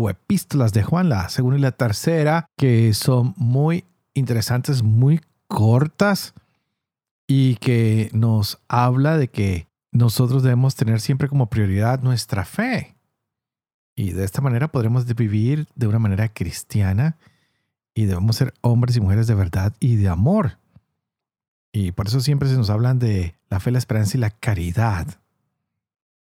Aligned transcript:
o 0.00 0.08
epístolas 0.08 0.72
de 0.72 0.84
Juan, 0.84 1.08
la 1.08 1.28
segunda 1.28 1.58
y 1.58 1.60
la 1.60 1.72
tercera, 1.72 2.46
que 2.56 2.94
son 2.94 3.34
muy 3.36 3.84
interesantes, 4.14 4.84
muy 4.84 5.20
cortas 5.48 6.34
y 7.26 7.56
que 7.56 8.08
nos 8.12 8.60
habla 8.68 9.18
de 9.18 9.26
que 9.26 9.66
nosotros 9.90 10.44
debemos 10.44 10.76
tener 10.76 11.00
siempre 11.00 11.28
como 11.28 11.50
prioridad 11.50 12.00
nuestra 12.00 12.44
fe. 12.44 12.94
Y 13.96 14.12
de 14.12 14.22
esta 14.22 14.40
manera 14.40 14.68
podremos 14.68 15.04
vivir 15.16 15.66
de 15.74 15.88
una 15.88 15.98
manera 15.98 16.28
cristiana 16.32 17.16
y 17.92 18.04
debemos 18.04 18.36
ser 18.36 18.54
hombres 18.60 18.96
y 18.96 19.00
mujeres 19.00 19.26
de 19.26 19.34
verdad 19.34 19.74
y 19.80 19.96
de 19.96 20.08
amor. 20.08 20.58
Y 21.72 21.90
por 21.90 22.06
eso 22.06 22.20
siempre 22.20 22.48
se 22.48 22.56
nos 22.56 22.70
hablan 22.70 23.00
de 23.00 23.34
la 23.50 23.58
fe, 23.58 23.72
la 23.72 23.78
esperanza 23.78 24.16
y 24.16 24.20
la 24.20 24.30
caridad, 24.30 25.20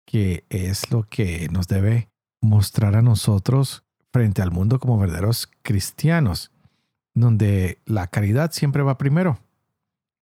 que 0.03 0.45
es 0.49 0.89
lo 0.89 1.03
que 1.03 1.47
nos 1.51 1.67
debe 1.67 2.09
mostrar 2.41 2.95
a 2.95 3.01
nosotros 3.01 3.83
frente 4.11 4.41
al 4.41 4.51
mundo 4.51 4.79
como 4.79 4.97
verdaderos 4.97 5.49
cristianos, 5.61 6.51
donde 7.13 7.81
la 7.85 8.07
caridad 8.07 8.51
siempre 8.51 8.83
va 8.83 8.97
primero. 8.97 9.39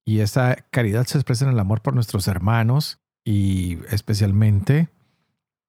Y 0.05 0.21
esa 0.21 0.57
caridad 0.71 1.07
se 1.07 1.19
expresa 1.19 1.45
en 1.45 1.53
el 1.53 1.59
amor 1.59 1.81
por 1.81 1.95
nuestros 1.95 2.29
hermanos 2.29 3.01
y 3.25 3.79
especialmente 3.91 4.89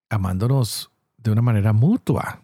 amándonos 0.10 0.92
de 1.18 1.32
una 1.32 1.42
manera 1.42 1.74
mutua. 1.74 2.42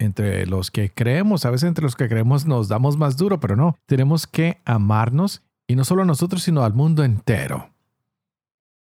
Entre 0.00 0.46
los 0.46 0.70
que 0.70 0.90
creemos, 0.90 1.44
a 1.44 1.50
veces 1.50 1.68
entre 1.68 1.82
los 1.82 1.96
que 1.96 2.08
creemos 2.08 2.46
nos 2.46 2.68
damos 2.68 2.96
más 2.96 3.16
duro, 3.16 3.40
pero 3.40 3.56
no, 3.56 3.76
tenemos 3.86 4.26
que 4.26 4.60
amarnos 4.64 5.42
y 5.66 5.74
no 5.74 5.84
solo 5.84 6.02
a 6.02 6.06
nosotros, 6.06 6.42
sino 6.42 6.62
al 6.62 6.72
mundo 6.72 7.02
entero. 7.02 7.70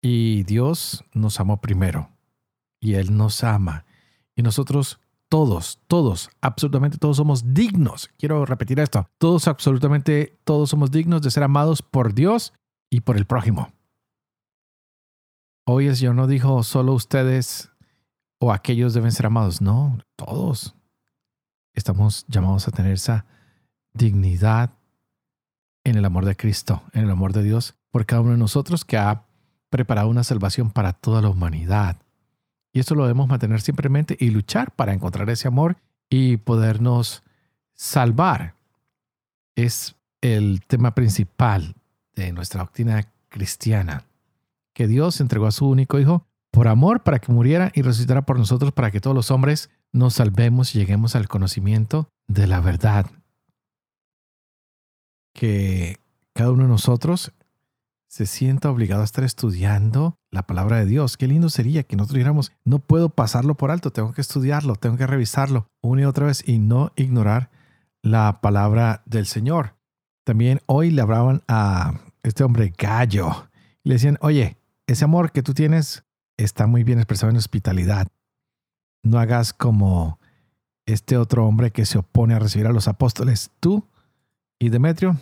Y 0.03 0.43
Dios 0.45 1.05
nos 1.15 1.41
amó 1.41 1.61
primero 1.61 2.11
y 2.81 2.95
Él 2.95 3.17
nos 3.17 3.45
ama 3.45 3.85
y 4.39 4.43
nosotros 4.43 5.01
todos, 5.29 5.81
todos, 5.89 6.31
absolutamente 6.41 6.97
todos 6.97 7.17
somos 7.17 7.53
dignos. 7.53 8.09
Quiero 8.19 8.47
repetir 8.47 8.79
esto. 8.79 9.11
Todos, 9.19 9.49
absolutamente 9.49 10.39
todos 10.45 10.71
somos 10.71 10.93
dignos 10.93 11.23
de 11.23 11.33
ser 11.33 11.43
amados 11.43 11.83
por 11.83 12.15
Dios 12.15 12.55
y 12.89 13.01
por 13.01 13.17
el 13.17 13.27
prójimo. 13.27 13.73
Hoy 15.67 15.89
el 15.89 15.97
Señor 15.97 16.15
no 16.15 16.29
dijo 16.29 16.63
solo 16.63 16.95
ustedes 16.95 17.73
o 18.39 18.53
aquellos 18.53 18.95
deben 18.95 19.11
ser 19.11 19.27
amados. 19.27 19.61
No, 19.61 19.99
todos. 20.15 20.77
Estamos 21.75 22.25
llamados 22.29 22.69
a 22.69 22.71
tener 22.71 22.93
esa 22.93 23.27
dignidad 23.93 24.71
en 25.83 25.97
el 25.97 26.05
amor 26.05 26.25
de 26.25 26.37
Cristo, 26.37 26.85
en 26.93 27.03
el 27.03 27.11
amor 27.11 27.33
de 27.33 27.43
Dios, 27.43 27.75
por 27.91 28.07
cada 28.07 28.23
uno 28.23 28.31
de 28.31 28.39
nosotros 28.39 28.85
que 28.85 28.99
ha 28.99 29.27
preparado 29.69 30.09
una 30.09 30.23
salvación 30.23 30.71
para 30.71 30.93
toda 30.93 31.23
la 31.23 31.29
humanidad. 31.29 32.01
Y 32.79 32.81
esto 32.81 32.95
lo 32.95 33.03
debemos 33.03 33.27
mantener 33.27 33.61
simplemente 33.61 34.17
y 34.21 34.31
luchar 34.31 34.71
para 34.71 34.93
encontrar 34.93 35.29
ese 35.31 35.49
amor 35.49 35.79
y 36.09 36.37
podernos 36.37 37.25
salvar. 37.75 38.55
Es 39.57 39.97
el 40.21 40.63
tema 40.65 40.95
principal 40.95 41.75
de 42.15 42.31
nuestra 42.31 42.61
doctrina 42.61 43.13
cristiana, 43.31 44.05
que 44.75 44.87
Dios 44.87 45.21
entregó 45.21 45.49
a 45.49 45.51
su 45.51 45.69
único 45.69 45.99
Hijo 45.99 46.29
por 46.53 46.69
amor 46.69 47.03
para 47.03 47.19
que 47.19 47.33
muriera 47.33 47.73
y 47.75 47.83
resucitara 47.83 48.23
por 48.23 48.39
nosotros 48.39 48.71
para 48.71 48.93
que 48.93 49.01
todos 49.01 49.17
los 49.17 49.33
hombres 49.33 49.71
nos 49.91 50.15
salvemos 50.15 50.73
y 50.73 50.79
lleguemos 50.79 51.17
al 51.17 51.27
conocimiento 51.27 52.09
de 52.29 52.47
la 52.47 52.61
verdad. 52.61 53.11
Que 55.35 55.97
cada 56.33 56.53
uno 56.53 56.63
de 56.63 56.69
nosotros 56.69 57.33
se 58.07 58.25
sienta 58.25 58.71
obligado 58.71 59.01
a 59.01 59.05
estar 59.05 59.25
estudiando 59.25 60.18
la 60.31 60.47
palabra 60.47 60.79
de 60.79 60.87
Dios. 60.87 61.17
Qué 61.17 61.27
lindo 61.27 61.49
sería 61.49 61.83
que 61.83 61.97
nosotros 61.97 62.17
dijéramos, 62.17 62.53
no 62.65 62.79
puedo 62.79 63.09
pasarlo 63.11 63.55
por 63.55 63.71
alto, 63.71 63.91
tengo 63.91 64.13
que 64.13 64.21
estudiarlo, 64.21 64.77
tengo 64.77 64.97
que 64.97 65.07
revisarlo 65.07 65.69
una 65.81 66.03
y 66.03 66.05
otra 66.05 66.27
vez 66.27 66.47
y 66.47 66.59
no 66.59 66.93
ignorar 66.97 67.51
la 68.03 68.41
palabra 68.41 69.03
del 69.07 69.27
Señor. 69.27 69.75
También 70.25 70.61
hoy 70.67 70.91
le 70.91 71.03
hablaban 71.03 71.43
a 71.49 72.01
este 72.23 72.45
hombre 72.45 72.73
gallo 72.77 73.49
y 73.83 73.89
le 73.89 73.95
decían, 73.95 74.19
oye, 74.21 74.59
ese 74.87 75.05
amor 75.05 75.33
que 75.33 75.43
tú 75.43 75.55
tienes 75.55 76.05
está 76.37 76.67
muy 76.67 76.85
bien 76.85 76.99
expresado 76.99 77.31
en 77.31 77.37
hospitalidad. 77.37 78.09
No 79.03 79.19
hagas 79.19 79.53
como 79.53 80.19
este 80.87 81.17
otro 81.17 81.47
hombre 81.47 81.71
que 81.71 81.87
se 81.87 81.99
opone 81.99 82.35
a 82.35 82.39
recibir 82.39 82.67
a 82.67 82.73
los 82.73 82.89
apóstoles. 82.89 83.51
Tú 83.61 83.87
y 84.59 84.71
Demetrio 84.71 85.17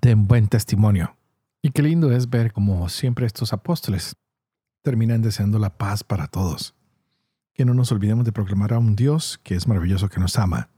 den 0.00 0.26
buen 0.26 0.48
testimonio. 0.48 1.16
Y 1.64 1.70
qué 1.70 1.80
lindo 1.80 2.12
es 2.12 2.28
ver 2.28 2.52
como 2.52 2.90
siempre 2.90 3.24
estos 3.24 3.54
apóstoles 3.54 4.16
terminan 4.82 5.22
deseando 5.22 5.58
la 5.58 5.78
paz 5.78 6.04
para 6.04 6.26
todos. 6.26 6.74
Que 7.54 7.64
no 7.64 7.72
nos 7.72 7.90
olvidemos 7.90 8.26
de 8.26 8.32
proclamar 8.32 8.74
a 8.74 8.78
un 8.78 8.94
Dios 8.94 9.40
que 9.42 9.54
es 9.54 9.66
maravilloso, 9.66 10.10
que 10.10 10.20
nos 10.20 10.38
ama, 10.38 10.68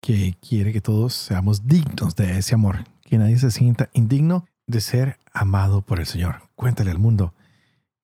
que 0.00 0.34
quiere 0.40 0.72
que 0.72 0.80
todos 0.80 1.12
seamos 1.12 1.66
dignos 1.66 2.16
de 2.16 2.38
ese 2.38 2.54
amor, 2.54 2.84
que 3.02 3.18
nadie 3.18 3.36
se 3.38 3.50
sienta 3.50 3.90
indigno 3.92 4.46
de 4.66 4.80
ser 4.80 5.18
amado 5.34 5.82
por 5.82 6.00
el 6.00 6.06
Señor. 6.06 6.48
Cuéntale 6.54 6.90
al 6.90 6.98
mundo 6.98 7.34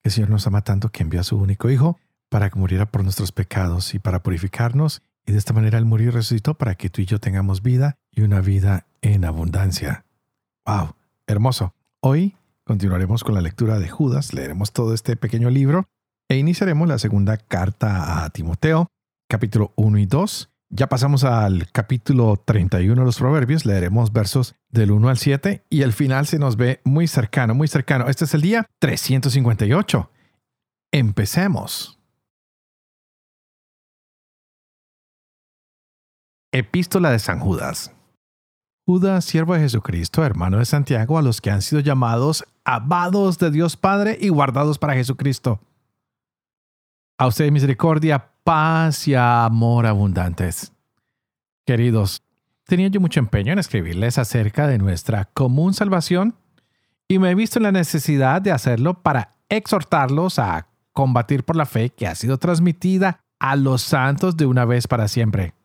que 0.03 0.09
el 0.09 0.11
Señor 0.11 0.29
nos 0.29 0.45
ama 0.45 0.61
tanto 0.61 0.89
que 0.89 1.01
envió 1.01 1.21
a 1.21 1.23
su 1.23 1.39
único 1.39 1.71
Hijo 1.71 1.97
para 2.29 2.51
que 2.51 2.59
muriera 2.59 2.85
por 2.85 3.01
nuestros 3.01 3.31
pecados 3.31 3.95
y 3.95 3.99
para 3.99 4.21
purificarnos, 4.21 5.01
y 5.25 5.31
de 5.31 5.39
esta 5.39 5.53
manera 5.53 5.79
Él 5.79 5.85
murió 5.85 6.09
y 6.09 6.11
resucitó 6.11 6.53
para 6.53 6.75
que 6.75 6.91
tú 6.91 7.01
y 7.01 7.07
yo 7.07 7.19
tengamos 7.19 7.63
vida 7.63 7.97
y 8.11 8.21
una 8.21 8.41
vida 8.41 8.85
en 9.01 9.25
abundancia. 9.25 10.05
¡Wow! 10.63 10.93
Hermoso. 11.29 11.75
Hoy 11.99 12.37
continuaremos 12.63 13.25
con 13.25 13.35
la 13.35 13.41
lectura 13.41 13.79
de 13.79 13.89
Judas, 13.89 14.33
leeremos 14.33 14.71
todo 14.71 14.93
este 14.93 15.17
pequeño 15.17 15.49
libro 15.49 15.83
e 16.29 16.37
iniciaremos 16.37 16.87
la 16.87 16.99
segunda 16.99 17.35
carta 17.35 18.23
a 18.23 18.29
Timoteo, 18.29 18.87
capítulo 19.29 19.73
1 19.75 19.97
y 19.97 20.05
2. 20.05 20.49
Ya 20.69 20.87
pasamos 20.87 21.25
al 21.25 21.69
capítulo 21.73 22.41
31 22.45 23.01
de 23.01 23.05
los 23.05 23.17
Proverbios, 23.17 23.65
leeremos 23.65 24.13
versos 24.13 24.55
del 24.69 24.91
1 24.91 25.09
al 25.09 25.17
7 25.17 25.65
y 25.69 25.81
el 25.81 25.91
final 25.91 26.27
se 26.27 26.39
nos 26.39 26.55
ve 26.55 26.79
muy 26.85 27.07
cercano, 27.07 27.53
muy 27.53 27.67
cercano. 27.67 28.07
Este 28.07 28.23
es 28.23 28.33
el 28.33 28.41
día 28.41 28.65
358. 28.79 30.09
Empecemos. 30.93 31.99
Epístola 36.53 37.11
de 37.11 37.19
San 37.19 37.41
Judas. 37.41 37.96
Judas, 38.87 39.25
siervo 39.25 39.53
de 39.53 39.59
Jesucristo, 39.59 40.23
hermano 40.23 40.59
de 40.59 40.65
Santiago, 40.65 41.17
a 41.17 41.21
los 41.21 41.41
que 41.41 41.51
han 41.51 41.61
sido 41.61 41.81
llamados 41.81 42.45
amados 42.63 43.37
de 43.37 43.51
Dios 43.51 43.75
Padre 43.75 44.17
y 44.17 44.29
guardados 44.29 44.79
para 44.79 44.93
Jesucristo. 44.93 45.59
A 47.17 47.27
ustedes 47.27 47.51
misericordia, 47.51 48.31
paz 48.45 49.05
y 49.09 49.13
amor 49.13 49.85
abundantes. 49.87 50.71
Queridos, 51.65 52.23
tenía 52.65 52.87
yo 52.87 53.01
mucho 53.01 53.19
empeño 53.19 53.51
en 53.51 53.59
escribirles 53.59 54.17
acerca 54.17 54.67
de 54.67 54.77
nuestra 54.77 55.25
común 55.25 55.73
salvación 55.73 56.35
y 57.09 57.19
me 57.19 57.31
he 57.31 57.35
visto 57.35 57.59
en 57.59 57.63
la 57.63 57.73
necesidad 57.73 58.41
de 58.41 58.53
hacerlo 58.53 59.03
para 59.03 59.35
exhortarlos 59.49 60.39
a 60.39 60.69
combatir 60.93 61.43
por 61.43 61.57
la 61.57 61.65
fe 61.65 61.89
que 61.89 62.07
ha 62.07 62.15
sido 62.15 62.37
transmitida 62.37 63.19
a 63.37 63.57
los 63.57 63.81
santos 63.81 64.37
de 64.37 64.45
una 64.45 64.63
vez 64.63 64.87
para 64.87 65.09
siempre 65.09 65.56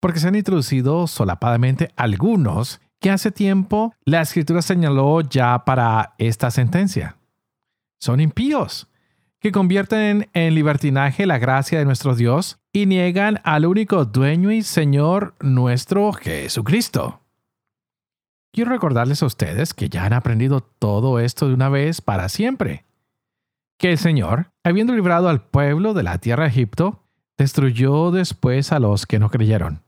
porque 0.00 0.18
se 0.18 0.28
han 0.28 0.34
introducido 0.34 1.06
solapadamente 1.06 1.92
algunos 1.96 2.80
que 3.00 3.10
hace 3.10 3.30
tiempo 3.30 3.94
la 4.04 4.22
escritura 4.22 4.62
señaló 4.62 5.20
ya 5.20 5.64
para 5.64 6.14
esta 6.18 6.50
sentencia. 6.50 7.16
Son 7.98 8.20
impíos, 8.20 8.88
que 9.40 9.52
convierten 9.52 10.28
en 10.32 10.54
libertinaje 10.54 11.26
la 11.26 11.38
gracia 11.38 11.78
de 11.78 11.84
nuestro 11.84 12.14
Dios 12.14 12.58
y 12.72 12.86
niegan 12.86 13.40
al 13.42 13.66
único 13.66 14.04
dueño 14.04 14.50
y 14.52 14.62
Señor 14.62 15.34
nuestro 15.40 16.12
Jesucristo. 16.12 17.20
Quiero 18.52 18.70
recordarles 18.70 19.22
a 19.22 19.26
ustedes 19.26 19.74
que 19.74 19.88
ya 19.88 20.04
han 20.04 20.12
aprendido 20.12 20.60
todo 20.60 21.20
esto 21.20 21.48
de 21.48 21.54
una 21.54 21.68
vez 21.68 22.00
para 22.00 22.28
siempre. 22.28 22.84
Que 23.78 23.92
el 23.92 23.98
Señor, 23.98 24.50
habiendo 24.64 24.94
librado 24.94 25.28
al 25.28 25.42
pueblo 25.42 25.94
de 25.94 26.02
la 26.02 26.18
tierra 26.18 26.44
de 26.44 26.50
Egipto, 26.50 27.04
destruyó 27.38 28.10
después 28.10 28.72
a 28.72 28.78
los 28.78 29.06
que 29.06 29.18
no 29.18 29.30
creyeron 29.30 29.82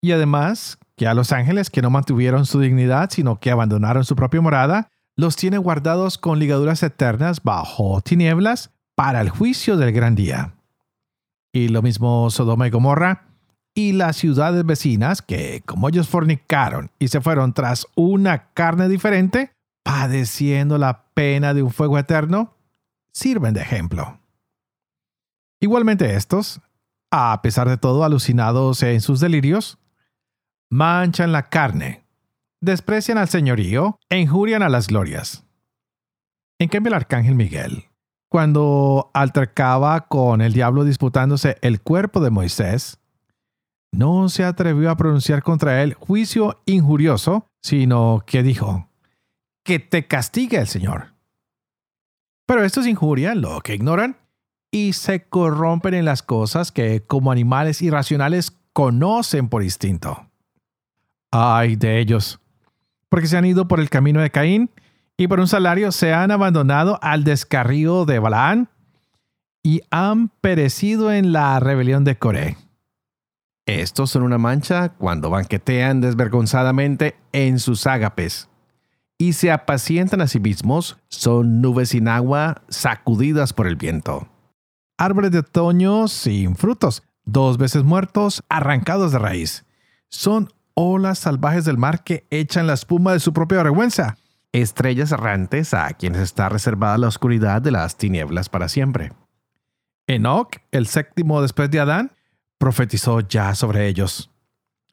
y 0.00 0.12
además 0.12 0.78
que 0.96 1.06
a 1.06 1.14
los 1.14 1.32
ángeles 1.32 1.70
que 1.70 1.82
no 1.82 1.90
mantuvieron 1.90 2.46
su 2.46 2.60
dignidad, 2.60 3.10
sino 3.10 3.40
que 3.40 3.50
abandonaron 3.50 4.04
su 4.04 4.16
propia 4.16 4.40
morada, 4.40 4.90
los 5.16 5.36
tiene 5.36 5.58
guardados 5.58 6.18
con 6.18 6.38
ligaduras 6.38 6.82
eternas 6.82 7.42
bajo 7.42 8.00
tinieblas 8.00 8.70
para 8.94 9.20
el 9.20 9.30
juicio 9.30 9.76
del 9.76 9.92
gran 9.92 10.14
día. 10.14 10.54
y 11.52 11.68
lo 11.68 11.82
mismo 11.82 12.30
Sodoma 12.30 12.68
y 12.68 12.70
Gomorra, 12.70 13.26
y 13.74 13.92
las 13.92 14.16
ciudades 14.16 14.64
vecinas 14.64 15.22
que, 15.22 15.62
como 15.66 15.88
ellos 15.88 16.08
fornicaron 16.08 16.90
y 16.98 17.08
se 17.08 17.20
fueron 17.20 17.54
tras 17.54 17.86
una 17.96 18.52
carne 18.52 18.88
diferente, 18.88 19.52
padeciendo 19.82 20.78
la 20.78 21.06
pena 21.14 21.54
de 21.54 21.62
un 21.62 21.70
fuego 21.70 21.98
eterno, 21.98 22.54
sirven 23.12 23.54
de 23.54 23.62
ejemplo. 23.62 24.20
Igualmente 25.60 26.14
estos, 26.14 26.60
a 27.10 27.40
pesar 27.42 27.68
de 27.68 27.76
todo 27.76 28.04
alucinados 28.04 28.82
en 28.82 29.00
sus 29.00 29.20
delirios, 29.20 29.79
manchan 30.70 31.32
la 31.32 31.48
carne, 31.48 32.04
desprecian 32.60 33.18
al 33.18 33.28
señorío 33.28 33.98
e 34.08 34.18
injurian 34.18 34.62
a 34.62 34.68
las 34.68 34.86
glorias. 34.86 35.44
En 36.58 36.68
cambio 36.68 36.90
el 36.90 36.94
arcángel 36.94 37.34
Miguel, 37.34 37.86
cuando 38.28 39.10
altercaba 39.12 40.06
con 40.06 40.40
el 40.40 40.52
diablo 40.52 40.84
disputándose 40.84 41.56
el 41.62 41.80
cuerpo 41.80 42.20
de 42.20 42.30
Moisés, 42.30 42.98
no 43.92 44.28
se 44.28 44.44
atrevió 44.44 44.90
a 44.90 44.96
pronunciar 44.96 45.42
contra 45.42 45.82
él 45.82 45.94
juicio 45.94 46.62
injurioso, 46.64 47.46
sino 47.60 48.22
que 48.24 48.44
dijo, 48.44 48.88
que 49.64 49.80
te 49.80 50.06
castigue 50.06 50.58
el 50.58 50.68
Señor. 50.68 51.14
Pero 52.46 52.64
estos 52.64 52.86
injurian 52.86 53.40
lo 53.40 53.60
que 53.62 53.74
ignoran 53.74 54.16
y 54.70 54.92
se 54.92 55.24
corrompen 55.28 55.94
en 55.94 56.04
las 56.04 56.22
cosas 56.22 56.70
que 56.70 57.04
como 57.04 57.32
animales 57.32 57.82
irracionales 57.82 58.56
conocen 58.72 59.48
por 59.48 59.64
instinto. 59.64 60.29
Ay 61.30 61.76
de 61.76 62.00
ellos, 62.00 62.40
porque 63.08 63.26
se 63.26 63.36
han 63.36 63.44
ido 63.44 63.68
por 63.68 63.80
el 63.80 63.90
camino 63.90 64.20
de 64.20 64.30
Caín 64.30 64.70
y 65.16 65.28
por 65.28 65.40
un 65.40 65.48
salario 65.48 65.92
se 65.92 66.12
han 66.12 66.30
abandonado 66.30 66.98
al 67.02 67.24
descarrío 67.24 68.04
de 68.04 68.18
Balaán 68.18 68.68
y 69.62 69.82
han 69.90 70.28
perecido 70.28 71.12
en 71.12 71.32
la 71.32 71.60
rebelión 71.60 72.04
de 72.04 72.18
Coré. 72.18 72.56
Estos 73.66 74.10
son 74.10 74.22
una 74.22 74.38
mancha 74.38 74.90
cuando 74.90 75.30
banquetean 75.30 76.00
desvergonzadamente 76.00 77.16
en 77.32 77.58
sus 77.58 77.86
ágapes 77.86 78.48
y 79.18 79.34
se 79.34 79.52
apacientan 79.52 80.22
a 80.22 80.26
sí 80.26 80.40
mismos, 80.40 80.98
son 81.08 81.60
nubes 81.60 81.90
sin 81.90 82.08
agua 82.08 82.62
sacudidas 82.68 83.52
por 83.52 83.66
el 83.66 83.76
viento 83.76 84.28
árboles 85.00 85.30
de 85.30 85.38
otoño 85.38 86.08
sin 86.08 86.56
frutos, 86.56 87.02
dos 87.24 87.56
veces 87.56 87.84
muertos, 87.84 88.44
arrancados 88.50 89.12
de 89.12 89.18
raíz. 89.18 89.64
Son 90.10 90.52
olas 90.74 91.18
salvajes 91.18 91.64
del 91.64 91.78
mar 91.78 92.04
que 92.04 92.26
echan 92.30 92.66
la 92.66 92.74
espuma 92.74 93.12
de 93.12 93.20
su 93.20 93.32
propia 93.32 93.62
vergüenza. 93.62 94.16
Estrellas 94.52 95.12
errantes 95.12 95.74
a 95.74 95.88
quienes 95.90 96.22
está 96.22 96.48
reservada 96.48 96.98
la 96.98 97.08
oscuridad 97.08 97.62
de 97.62 97.70
las 97.70 97.96
tinieblas 97.96 98.48
para 98.48 98.68
siempre. 98.68 99.12
Enoch, 100.06 100.56
el 100.72 100.86
séptimo 100.86 101.40
después 101.40 101.70
de 101.70 101.80
Adán, 101.80 102.12
profetizó 102.58 103.20
ya 103.20 103.54
sobre 103.54 103.86
ellos. 103.86 104.30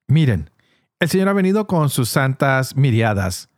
Miren, 0.07 0.51
el 0.99 1.09
Señor 1.09 1.29
ha 1.29 1.33
venido 1.33 1.67
con 1.67 1.89
sus 1.89 2.09
santas 2.09 2.75
miriadas 2.75 3.49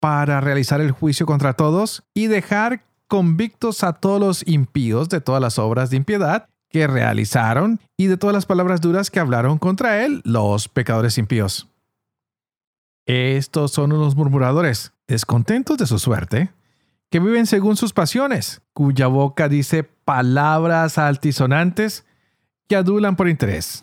para 0.00 0.40
realizar 0.40 0.80
el 0.80 0.90
juicio 0.90 1.26
contra 1.26 1.54
todos 1.54 2.04
y 2.14 2.26
dejar 2.26 2.84
convictos 3.08 3.84
a 3.84 3.94
todos 3.94 4.20
los 4.20 4.46
impíos 4.46 5.08
de 5.08 5.20
todas 5.20 5.40
las 5.40 5.58
obras 5.58 5.90
de 5.90 5.96
impiedad 5.96 6.48
que 6.76 6.86
realizaron 6.86 7.80
y 7.96 8.06
de 8.08 8.18
todas 8.18 8.34
las 8.34 8.44
palabras 8.44 8.82
duras 8.82 9.10
que 9.10 9.18
hablaron 9.18 9.56
contra 9.56 10.04
él 10.04 10.20
los 10.26 10.68
pecadores 10.68 11.16
impíos. 11.16 11.68
Estos 13.06 13.70
son 13.70 13.92
unos 13.92 14.14
murmuradores, 14.14 14.92
descontentos 15.08 15.78
de 15.78 15.86
su 15.86 15.98
suerte, 15.98 16.52
que 17.08 17.18
viven 17.18 17.46
según 17.46 17.78
sus 17.78 17.94
pasiones, 17.94 18.60
cuya 18.74 19.06
boca 19.06 19.48
dice 19.48 19.84
palabras 19.84 20.98
altisonantes 20.98 22.04
que 22.68 22.76
adulan 22.76 23.16
por 23.16 23.30
interés. 23.30 23.82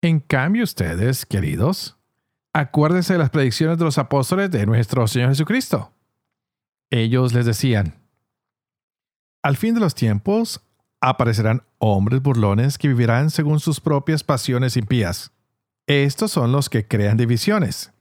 En 0.00 0.20
cambio 0.20 0.62
ustedes, 0.62 1.26
queridos, 1.26 1.96
acuérdense 2.52 3.14
de 3.14 3.18
las 3.18 3.30
predicciones 3.30 3.78
de 3.78 3.84
los 3.84 3.98
apóstoles 3.98 4.48
de 4.52 4.64
nuestro 4.64 5.08
Señor 5.08 5.30
Jesucristo 5.30 5.90
ellos 6.90 7.34
les 7.34 7.46
decían, 7.46 7.94
al 9.42 9.56
fin 9.56 9.74
de 9.74 9.80
los 9.80 9.96
tiempos 9.96 10.62
aparecerán 11.00 11.62
hombres 11.78 12.22
burlones 12.22 12.78
que 12.78 12.88
vivirán 12.88 13.30
según 13.30 13.60
sus 13.60 13.80
propias 13.80 14.24
pasiones 14.24 14.76
impías. 14.76 15.32
Estos 15.86 16.32
son 16.32 16.52
los 16.52 16.68
que 16.68 16.86
crean 16.86 17.16
divisiones. 17.16 17.92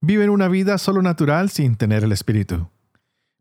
Viven 0.00 0.30
una 0.30 0.48
vida 0.48 0.78
solo 0.78 1.02
natural 1.02 1.50
sin 1.50 1.76
tener 1.76 2.04
el 2.04 2.12
Espíritu. 2.12 2.68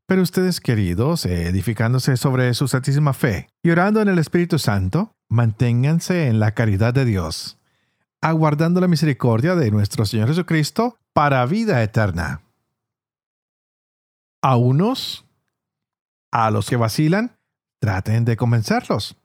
Pero 0.06 0.22
ustedes, 0.22 0.60
queridos, 0.60 1.26
edificándose 1.26 2.18
sobre 2.18 2.54
su 2.54 2.68
santísima 2.68 3.14
fe 3.14 3.48
y 3.62 3.70
orando 3.70 4.02
en 4.02 4.10
el 4.10 4.20
Espíritu 4.20 4.60
Santo, 4.60 5.16
manténganse 5.30 6.28
en 6.28 6.40
la 6.40 6.52
caridad 6.54 6.94
de 6.94 7.06
Dios, 7.06 7.58
aguardando 8.22 8.82
la 8.82 8.88
misericordia 8.88 9.56
de 9.56 9.72
nuestro 9.72 10.06
Señor 10.06 10.28
Jesucristo 10.28 10.98
para 11.14 11.46
vida 11.46 11.82
eterna. 11.82 12.42
A 14.42 14.58
unos, 14.58 15.26
a 16.32 16.52
los 16.52 16.70
que 16.70 16.76
vacilan, 16.76 17.33
traten 17.84 18.24
de 18.24 18.38
convencerlos. 18.38 19.18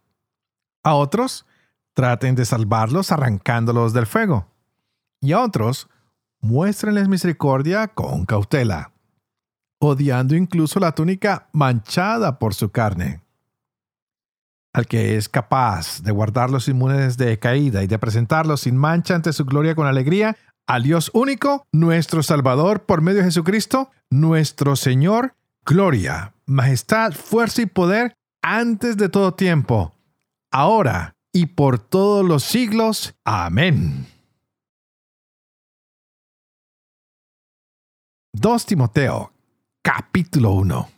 A 0.82 0.94
otros, 0.94 1.46
traten 1.94 2.34
de 2.34 2.44
salvarlos 2.44 3.12
arrancándolos 3.12 3.92
del 3.92 4.04
fuego. 4.04 4.48
Y 5.20 5.30
a 5.30 5.42
otros, 5.42 5.88
muéstrenles 6.40 7.06
misericordia 7.06 7.86
con 7.86 8.26
cautela, 8.26 8.90
odiando 9.78 10.34
incluso 10.34 10.80
la 10.80 10.90
túnica 10.90 11.48
manchada 11.52 12.40
por 12.40 12.52
su 12.52 12.72
carne. 12.72 13.22
Al 14.72 14.88
que 14.88 15.16
es 15.16 15.28
capaz 15.28 16.02
de 16.02 16.10
guardarlos 16.10 16.66
inmunes 16.66 17.16
de 17.16 17.38
caída 17.38 17.84
y 17.84 17.86
de 17.86 18.00
presentarlos 18.00 18.62
sin 18.62 18.76
mancha 18.76 19.14
ante 19.14 19.32
su 19.32 19.44
gloria 19.44 19.76
con 19.76 19.86
alegría, 19.86 20.36
al 20.66 20.82
Dios 20.82 21.12
único, 21.14 21.64
nuestro 21.70 22.24
Salvador, 22.24 22.86
por 22.86 23.02
medio 23.02 23.18
de 23.18 23.26
Jesucristo, 23.26 23.92
nuestro 24.10 24.74
Señor, 24.74 25.36
gloria, 25.64 26.34
majestad, 26.44 27.12
fuerza 27.12 27.62
y 27.62 27.66
poder 27.66 28.17
antes 28.50 28.96
de 28.96 29.10
todo 29.10 29.34
tiempo, 29.34 29.94
ahora 30.50 31.16
y 31.32 31.46
por 31.46 31.78
todos 31.78 32.24
los 32.24 32.42
siglos. 32.44 33.14
Amén. 33.22 34.06
2 38.32 38.66
Timoteo, 38.66 39.32
capítulo 39.82 40.52
1. 40.52 40.88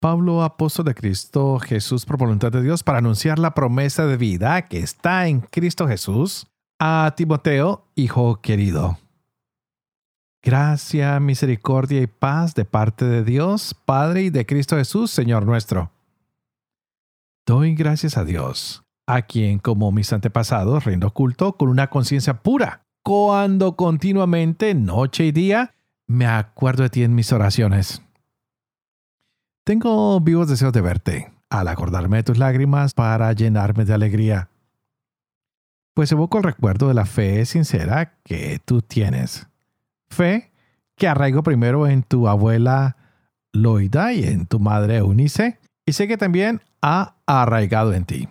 Pablo, 0.00 0.42
apóstol 0.42 0.86
de 0.86 0.94
Cristo 0.96 1.60
Jesús 1.60 2.04
por 2.04 2.16
voluntad 2.16 2.50
de 2.50 2.62
Dios, 2.62 2.82
para 2.82 2.98
anunciar 2.98 3.38
la 3.38 3.54
promesa 3.54 4.06
de 4.06 4.16
vida 4.16 4.62
que 4.62 4.78
está 4.78 5.28
en 5.28 5.42
Cristo 5.42 5.86
Jesús 5.86 6.48
a 6.80 7.14
Timoteo, 7.16 7.86
hijo 7.94 8.40
querido. 8.40 8.98
Gracia, 10.42 11.20
misericordia 11.20 12.00
y 12.00 12.06
paz 12.06 12.54
de 12.54 12.64
parte 12.64 13.04
de 13.04 13.22
Dios, 13.22 13.76
Padre 13.84 14.22
y 14.22 14.30
de 14.30 14.44
Cristo 14.44 14.76
Jesús, 14.76 15.10
Señor 15.10 15.46
nuestro. 15.46 15.92
Doy 17.46 17.74
gracias 17.74 18.16
a 18.16 18.24
Dios, 18.24 18.82
a 19.06 19.22
quien 19.22 19.58
como 19.58 19.92
mis 19.92 20.12
antepasados 20.12 20.84
rindo 20.84 21.12
culto 21.12 21.56
con 21.56 21.68
una 21.68 21.90
conciencia 21.90 22.42
pura, 22.42 22.84
cuando 23.04 23.76
continuamente, 23.76 24.74
noche 24.74 25.26
y 25.26 25.32
día, 25.32 25.74
me 26.08 26.26
acuerdo 26.26 26.82
de 26.82 26.90
ti 26.90 27.02
en 27.04 27.14
mis 27.14 27.32
oraciones. 27.32 28.02
Tengo 29.64 30.20
vivos 30.20 30.48
deseos 30.48 30.72
de 30.72 30.80
verte, 30.80 31.32
al 31.50 31.68
acordarme 31.68 32.18
de 32.18 32.22
tus 32.24 32.38
lágrimas 32.38 32.94
para 32.94 33.32
llenarme 33.32 33.84
de 33.84 33.94
alegría 33.94 34.48
pues 35.94 36.10
evoco 36.12 36.38
el 36.38 36.44
recuerdo 36.44 36.88
de 36.88 36.94
la 36.94 37.04
fe 37.04 37.44
sincera 37.44 38.14
que 38.24 38.60
tú 38.64 38.80
tienes. 38.80 39.46
Fe 40.12 40.52
que 40.96 41.08
arraigo 41.08 41.42
primero 41.42 41.88
en 41.88 42.02
tu 42.02 42.28
abuela 42.28 42.96
Loida 43.52 44.12
y 44.12 44.24
en 44.24 44.46
tu 44.46 44.60
madre 44.60 44.98
Eunice, 44.98 45.58
y 45.84 45.92
sé 45.92 46.08
que 46.08 46.16
también 46.16 46.62
ha 46.80 47.16
arraigado 47.26 47.92
en 47.92 48.04
ti. 48.04 48.28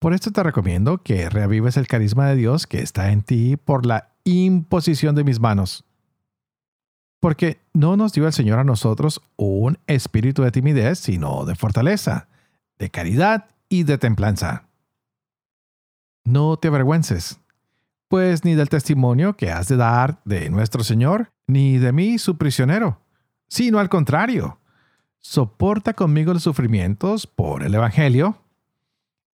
Por 0.00 0.14
esto 0.14 0.30
te 0.30 0.42
recomiendo 0.42 1.02
que 1.02 1.28
reavives 1.28 1.76
el 1.76 1.86
carisma 1.86 2.26
de 2.28 2.36
Dios 2.36 2.66
que 2.66 2.80
está 2.80 3.12
en 3.12 3.22
ti 3.22 3.56
por 3.56 3.84
la 3.84 4.12
imposición 4.24 5.14
de 5.14 5.24
mis 5.24 5.40
manos. 5.40 5.84
Porque 7.20 7.60
no 7.74 7.96
nos 7.96 8.12
dio 8.12 8.26
el 8.26 8.32
Señor 8.32 8.58
a 8.58 8.64
nosotros 8.64 9.20
un 9.36 9.78
espíritu 9.86 10.42
de 10.42 10.52
timidez, 10.52 10.98
sino 10.98 11.44
de 11.44 11.54
fortaleza, 11.54 12.28
de 12.78 12.90
caridad 12.90 13.48
y 13.68 13.82
de 13.82 13.98
templanza. 13.98 14.68
No 16.24 16.56
te 16.56 16.68
avergüences, 16.68 17.40
pues 18.10 18.44
ni 18.44 18.56
del 18.56 18.68
testimonio 18.68 19.36
que 19.36 19.52
has 19.52 19.68
de 19.68 19.76
dar 19.76 20.20
de 20.24 20.50
nuestro 20.50 20.82
Señor, 20.82 21.30
ni 21.46 21.78
de 21.78 21.92
mí 21.92 22.18
su 22.18 22.36
prisionero, 22.36 22.98
sino 23.46 23.78
al 23.78 23.88
contrario, 23.88 24.58
soporta 25.20 25.94
conmigo 25.94 26.34
los 26.34 26.42
sufrimientos 26.42 27.28
por 27.28 27.62
el 27.62 27.72
Evangelio, 27.72 28.42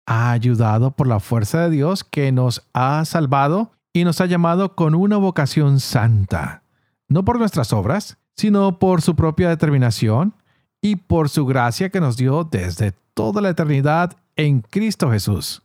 ha 0.07 0.31
ayudado 0.31 0.93
por 0.93 1.09
la 1.09 1.19
fuerza 1.19 1.63
de 1.63 1.71
Dios 1.71 2.05
que 2.05 2.31
nos 2.31 2.65
ha 2.73 3.05
salvado 3.07 3.73
y 3.93 4.05
nos 4.05 4.21
ha 4.21 4.27
llamado 4.27 4.77
con 4.77 4.95
una 4.95 5.17
vocación 5.17 5.81
santa, 5.81 6.63
no 7.09 7.25
por 7.25 7.41
nuestras 7.41 7.73
obras, 7.73 8.19
sino 8.37 8.79
por 8.79 9.03
su 9.03 9.17
propia 9.17 9.49
determinación 9.49 10.33
y 10.81 10.95
por 10.95 11.29
su 11.29 11.45
gracia 11.45 11.91
que 11.91 12.01
nos 12.01 12.17
dio 12.17 12.45
desde 12.45 12.93
toda 13.15 13.41
la 13.41 13.49
eternidad 13.49 14.17
en 14.37 14.61
Cristo 14.61 15.11
Jesús, 15.11 15.65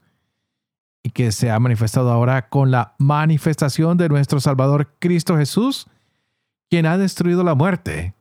y 1.05 1.11
que 1.11 1.31
se 1.31 1.51
ha 1.51 1.59
manifestado 1.59 2.11
ahora 2.11 2.49
con 2.49 2.71
la 2.71 2.95
manifestación 2.97 3.95
de 3.95 4.09
nuestro 4.09 4.39
Salvador 4.39 4.95
Cristo 4.97 5.37
Jesús, 5.37 5.85
quien 6.67 6.87
ha 6.87 6.97
destruido 6.97 7.43
la 7.43 7.53
muerte 7.53 8.15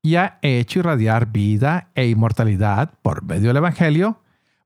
y 0.00 0.14
ha 0.14 0.38
hecho 0.40 0.78
irradiar 0.78 1.30
vida 1.30 1.90
e 1.94 2.08
inmortalidad 2.08 2.94
por 3.02 3.22
medio 3.22 3.48
del 3.48 3.58
Evangelio, 3.58 4.22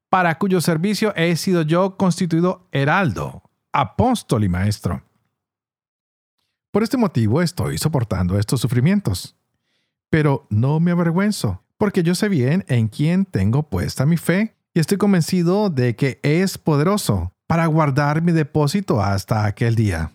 para 0.09 0.39
cuyo 0.39 0.61
servicio 0.61 1.13
he 1.17 1.35
sido 1.35 1.63
yo 1.63 1.97
constituido 1.97 2.69
heraldo, 2.71 3.43
apóstol 3.73 4.45
y 4.45 4.49
maestro. 4.49 5.03
Por 6.71 6.85
este 6.85 6.97
motivo 6.97 7.43
estoy 7.43 7.79
soportando 7.79 8.39
estos 8.39 8.61
sufrimientos. 8.61 9.35
Pero 10.09 10.47
no 10.51 10.79
me 10.79 10.93
avergüenzo, 10.93 11.65
porque 11.79 12.05
yo 12.05 12.15
sé 12.15 12.29
bien 12.29 12.65
en 12.69 12.87
quién 12.87 13.25
tengo 13.25 13.65
puesta 13.65 14.07
mi 14.07 14.19
fe 14.19 14.55
y 14.73 14.79
estoy 14.79 14.99
convencido 14.99 15.69
de 15.69 15.97
que 15.97 16.21
es 16.23 16.59
poderoso 16.59 17.33
para 17.47 17.67
guardar 17.67 18.23
mi 18.23 18.33
depósito 18.33 19.03
hasta 19.03 19.45
aquel 19.45 19.75
día. 19.75 20.13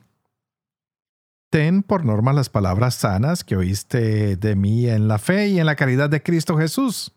Ten 1.50 1.84
por 1.84 2.06
norma 2.06 2.32
las 2.32 2.50
palabras 2.50 2.96
sanas 2.96 3.44
que 3.44 3.58
oíste 3.58 4.38
de 4.38 4.56
mí 4.56 4.88
en 4.88 5.08
la 5.08 5.18
fe 5.18 5.50
y 5.50 5.60
en 5.60 5.66
la 5.66 5.76
caridad 5.76 6.10
de 6.10 6.24
Cristo 6.24 6.58
Jesús. 6.58 7.14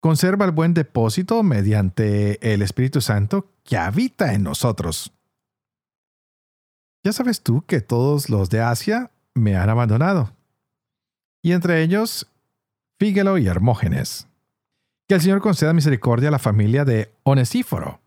Conserva 0.00 0.44
el 0.44 0.52
buen 0.52 0.74
depósito 0.74 1.42
mediante 1.42 2.52
el 2.52 2.62
Espíritu 2.62 3.00
Santo 3.00 3.50
que 3.64 3.76
habita 3.76 4.34
en 4.34 4.44
nosotros. 4.44 5.12
Ya 7.02 7.12
sabes 7.12 7.42
tú 7.42 7.64
que 7.66 7.80
todos 7.80 8.30
los 8.30 8.50
de 8.50 8.60
Asia 8.60 9.10
me 9.34 9.56
han 9.56 9.68
abandonado, 9.68 10.32
y 11.42 11.52
entre 11.52 11.82
ellos 11.82 12.28
Fígelo 12.98 13.36
y 13.38 13.46
Hermógenes. 13.46 14.28
Que 15.08 15.16
el 15.16 15.20
Señor 15.20 15.40
conceda 15.40 15.72
misericordia 15.72 16.28
a 16.28 16.32
la 16.32 16.38
familia 16.38 16.84
de 16.84 17.12
Onesíforo, 17.24 18.00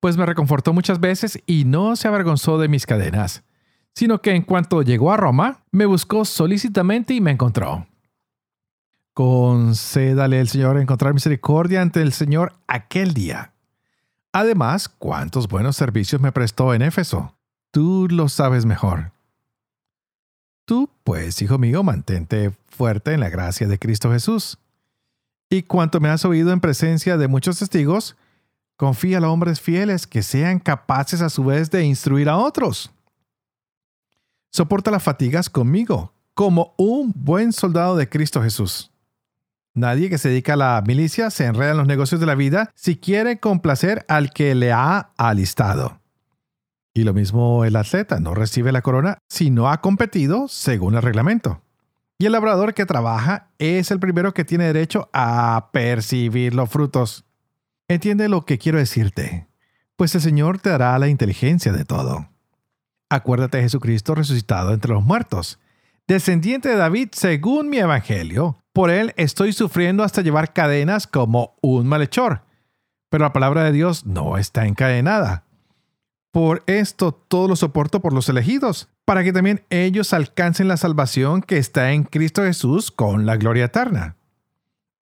pues 0.00 0.16
me 0.16 0.26
reconfortó 0.26 0.72
muchas 0.72 1.00
veces 1.00 1.42
y 1.46 1.64
no 1.64 1.96
se 1.96 2.08
avergonzó 2.08 2.58
de 2.58 2.68
mis 2.68 2.86
cadenas 2.86 3.42
sino 3.98 4.22
que 4.22 4.30
en 4.30 4.42
cuanto 4.42 4.82
llegó 4.82 5.10
a 5.10 5.16
Roma, 5.16 5.64
me 5.72 5.84
buscó 5.84 6.24
solícitamente 6.24 7.14
y 7.14 7.20
me 7.20 7.32
encontró. 7.32 7.88
Concédale 9.12 10.38
el 10.38 10.48
Señor 10.48 10.78
encontrar 10.78 11.14
misericordia 11.14 11.82
ante 11.82 12.00
el 12.00 12.12
Señor 12.12 12.52
aquel 12.68 13.12
día. 13.12 13.54
Además, 14.30 14.88
cuántos 14.88 15.48
buenos 15.48 15.74
servicios 15.74 16.20
me 16.20 16.30
prestó 16.30 16.74
en 16.74 16.82
Éfeso. 16.82 17.34
Tú 17.72 18.06
lo 18.08 18.28
sabes 18.28 18.66
mejor. 18.66 19.10
Tú, 20.64 20.88
pues, 21.02 21.42
hijo 21.42 21.58
mío, 21.58 21.82
mantente 21.82 22.52
fuerte 22.68 23.14
en 23.14 23.18
la 23.18 23.30
gracia 23.30 23.66
de 23.66 23.80
Cristo 23.80 24.12
Jesús. 24.12 24.58
Y 25.50 25.64
cuanto 25.64 25.98
me 25.98 26.08
has 26.08 26.24
oído 26.24 26.52
en 26.52 26.60
presencia 26.60 27.16
de 27.16 27.26
muchos 27.26 27.58
testigos, 27.58 28.16
confía 28.78 29.18
a 29.18 29.28
hombres 29.28 29.60
fieles 29.60 30.06
que 30.06 30.22
sean 30.22 30.60
capaces 30.60 31.20
a 31.20 31.28
su 31.28 31.44
vez 31.44 31.70
de 31.70 31.84
instruir 31.84 32.28
a 32.28 32.38
otros. 32.38 32.92
Soporta 34.50 34.92
las 34.92 35.02
fatigas 35.02 35.50
conmigo, 35.50 36.14
como 36.32 36.74
un 36.78 37.12
buen 37.14 37.52
soldado 37.52 37.96
de 37.96 38.08
Cristo 38.08 38.40
Jesús. 38.40 38.92
Nadie 39.74 40.08
que 40.08 40.16
se 40.16 40.28
dedica 40.28 40.52
a 40.52 40.56
la 40.56 40.82
milicia 40.86 41.30
se 41.30 41.44
enreda 41.44 41.72
en 41.72 41.76
los 41.76 41.88
negocios 41.88 42.20
de 42.20 42.26
la 42.26 42.36
vida 42.36 42.70
si 42.76 42.96
quiere 42.96 43.40
complacer 43.40 44.06
al 44.08 44.30
que 44.30 44.54
le 44.54 44.72
ha 44.72 45.10
alistado. 45.16 46.00
Y 46.94 47.02
lo 47.02 47.12
mismo 47.12 47.64
el 47.64 47.74
atleta 47.74 48.20
no 48.20 48.32
recibe 48.34 48.70
la 48.70 48.82
corona 48.82 49.18
si 49.28 49.50
no 49.50 49.68
ha 49.70 49.80
competido 49.80 50.46
según 50.46 50.94
el 50.94 51.02
reglamento. 51.02 51.62
Y 52.16 52.26
el 52.26 52.32
labrador 52.32 52.74
que 52.74 52.86
trabaja 52.86 53.48
es 53.58 53.90
el 53.90 53.98
primero 53.98 54.34
que 54.34 54.44
tiene 54.44 54.66
derecho 54.66 55.10
a 55.12 55.70
percibir 55.72 56.54
los 56.54 56.70
frutos. 56.70 57.24
Entiende 57.90 58.28
lo 58.28 58.44
que 58.44 58.58
quiero 58.58 58.76
decirte, 58.76 59.48
pues 59.96 60.14
el 60.14 60.20
Señor 60.20 60.60
te 60.60 60.68
dará 60.68 60.98
la 60.98 61.08
inteligencia 61.08 61.72
de 61.72 61.86
todo. 61.86 62.28
Acuérdate 63.08 63.56
de 63.56 63.62
Jesucristo 63.62 64.14
resucitado 64.14 64.74
entre 64.74 64.92
los 64.92 65.02
muertos, 65.02 65.58
descendiente 66.06 66.68
de 66.68 66.76
David 66.76 67.08
según 67.12 67.70
mi 67.70 67.78
evangelio. 67.78 68.62
Por 68.74 68.90
él 68.90 69.14
estoy 69.16 69.54
sufriendo 69.54 70.04
hasta 70.04 70.20
llevar 70.20 70.52
cadenas 70.52 71.06
como 71.06 71.56
un 71.62 71.86
malhechor. 71.86 72.42
Pero 73.08 73.24
la 73.24 73.32
palabra 73.32 73.64
de 73.64 73.72
Dios 73.72 74.04
no 74.04 74.36
está 74.36 74.66
encadenada. 74.66 75.44
Por 76.30 76.64
esto 76.66 77.12
todo 77.12 77.48
lo 77.48 77.56
soporto 77.56 78.02
por 78.02 78.12
los 78.12 78.28
elegidos, 78.28 78.90
para 79.06 79.24
que 79.24 79.32
también 79.32 79.64
ellos 79.70 80.12
alcancen 80.12 80.68
la 80.68 80.76
salvación 80.76 81.40
que 81.40 81.56
está 81.56 81.92
en 81.92 82.04
Cristo 82.04 82.42
Jesús 82.42 82.90
con 82.90 83.24
la 83.24 83.38
gloria 83.38 83.64
eterna. 83.64 84.16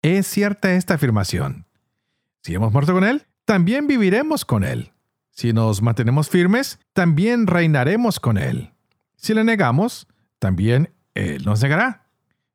Es 0.02 0.26
cierta 0.26 0.74
esta 0.74 0.94
afirmación. 0.94 1.67
Si 2.42 2.54
hemos 2.54 2.72
muerto 2.72 2.92
con 2.92 3.04
Él, 3.04 3.26
también 3.44 3.86
viviremos 3.86 4.44
con 4.44 4.64
Él. 4.64 4.92
Si 5.30 5.52
nos 5.52 5.82
mantenemos 5.82 6.28
firmes, 6.28 6.78
también 6.92 7.46
reinaremos 7.46 8.20
con 8.20 8.38
Él. 8.38 8.72
Si 9.16 9.34
le 9.34 9.44
negamos, 9.44 10.06
también 10.38 10.92
Él 11.14 11.44
nos 11.44 11.62
negará. 11.62 12.08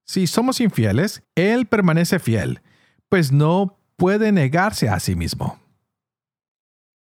Si 0.05 0.27
somos 0.27 0.59
infieles, 0.59 1.23
Él 1.35 1.65
permanece 1.65 2.19
fiel, 2.19 2.61
pues 3.09 3.31
no 3.31 3.77
puede 3.95 4.31
negarse 4.31 4.89
a 4.89 4.99
sí 4.99 5.15
mismo. 5.15 5.59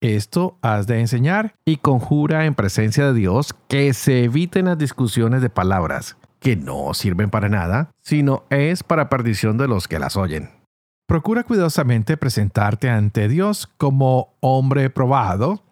Esto 0.01 0.57
has 0.61 0.87
de 0.87 0.99
enseñar 0.99 1.55
y 1.65 1.77
conjura 1.77 2.45
en 2.45 2.55
presencia 2.55 3.05
de 3.05 3.13
Dios 3.13 3.53
que 3.67 3.93
se 3.93 4.23
eviten 4.23 4.65
las 4.65 4.77
discusiones 4.77 5.41
de 5.41 5.49
palabras, 5.49 6.15
que 6.39 6.55
no 6.55 6.93
sirven 6.93 7.29
para 7.29 7.49
nada, 7.49 7.91
sino 8.01 8.45
es 8.49 8.83
para 8.83 9.09
perdición 9.09 9.57
de 9.57 9.67
los 9.67 9.87
que 9.87 9.99
las 9.99 10.15
oyen. 10.15 10.58
Procura 11.09 11.43
cuidadosamente 11.43 12.17
presentarte 12.17 12.87
ante 12.87 13.27
Dios 13.27 13.65
como 13.77 14.37
hombre 14.41 14.91
probado, 14.91 15.63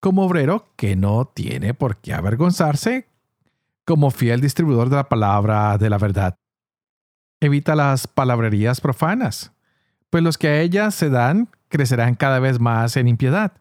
como 0.00 0.26
obrero 0.26 0.66
que 0.76 0.96
no 0.96 1.24
tiene 1.24 1.72
por 1.72 1.96
qué 1.96 2.12
avergonzarse, 2.12 3.08
como 3.86 4.10
fiel 4.10 4.42
distribuidor 4.42 4.90
de 4.90 4.96
la 4.96 5.08
palabra 5.08 5.78
de 5.78 5.88
la 5.88 5.96
verdad. 5.96 6.36
Evita 7.40 7.74
las 7.74 8.06
palabrerías 8.06 8.82
profanas, 8.82 9.50
pues 10.10 10.22
los 10.22 10.36
que 10.36 10.48
a 10.48 10.60
ellas 10.60 10.94
se 10.94 11.08
dan 11.08 11.48
crecerán 11.70 12.14
cada 12.14 12.38
vez 12.38 12.60
más 12.60 12.98
en 12.98 13.08
impiedad, 13.08 13.52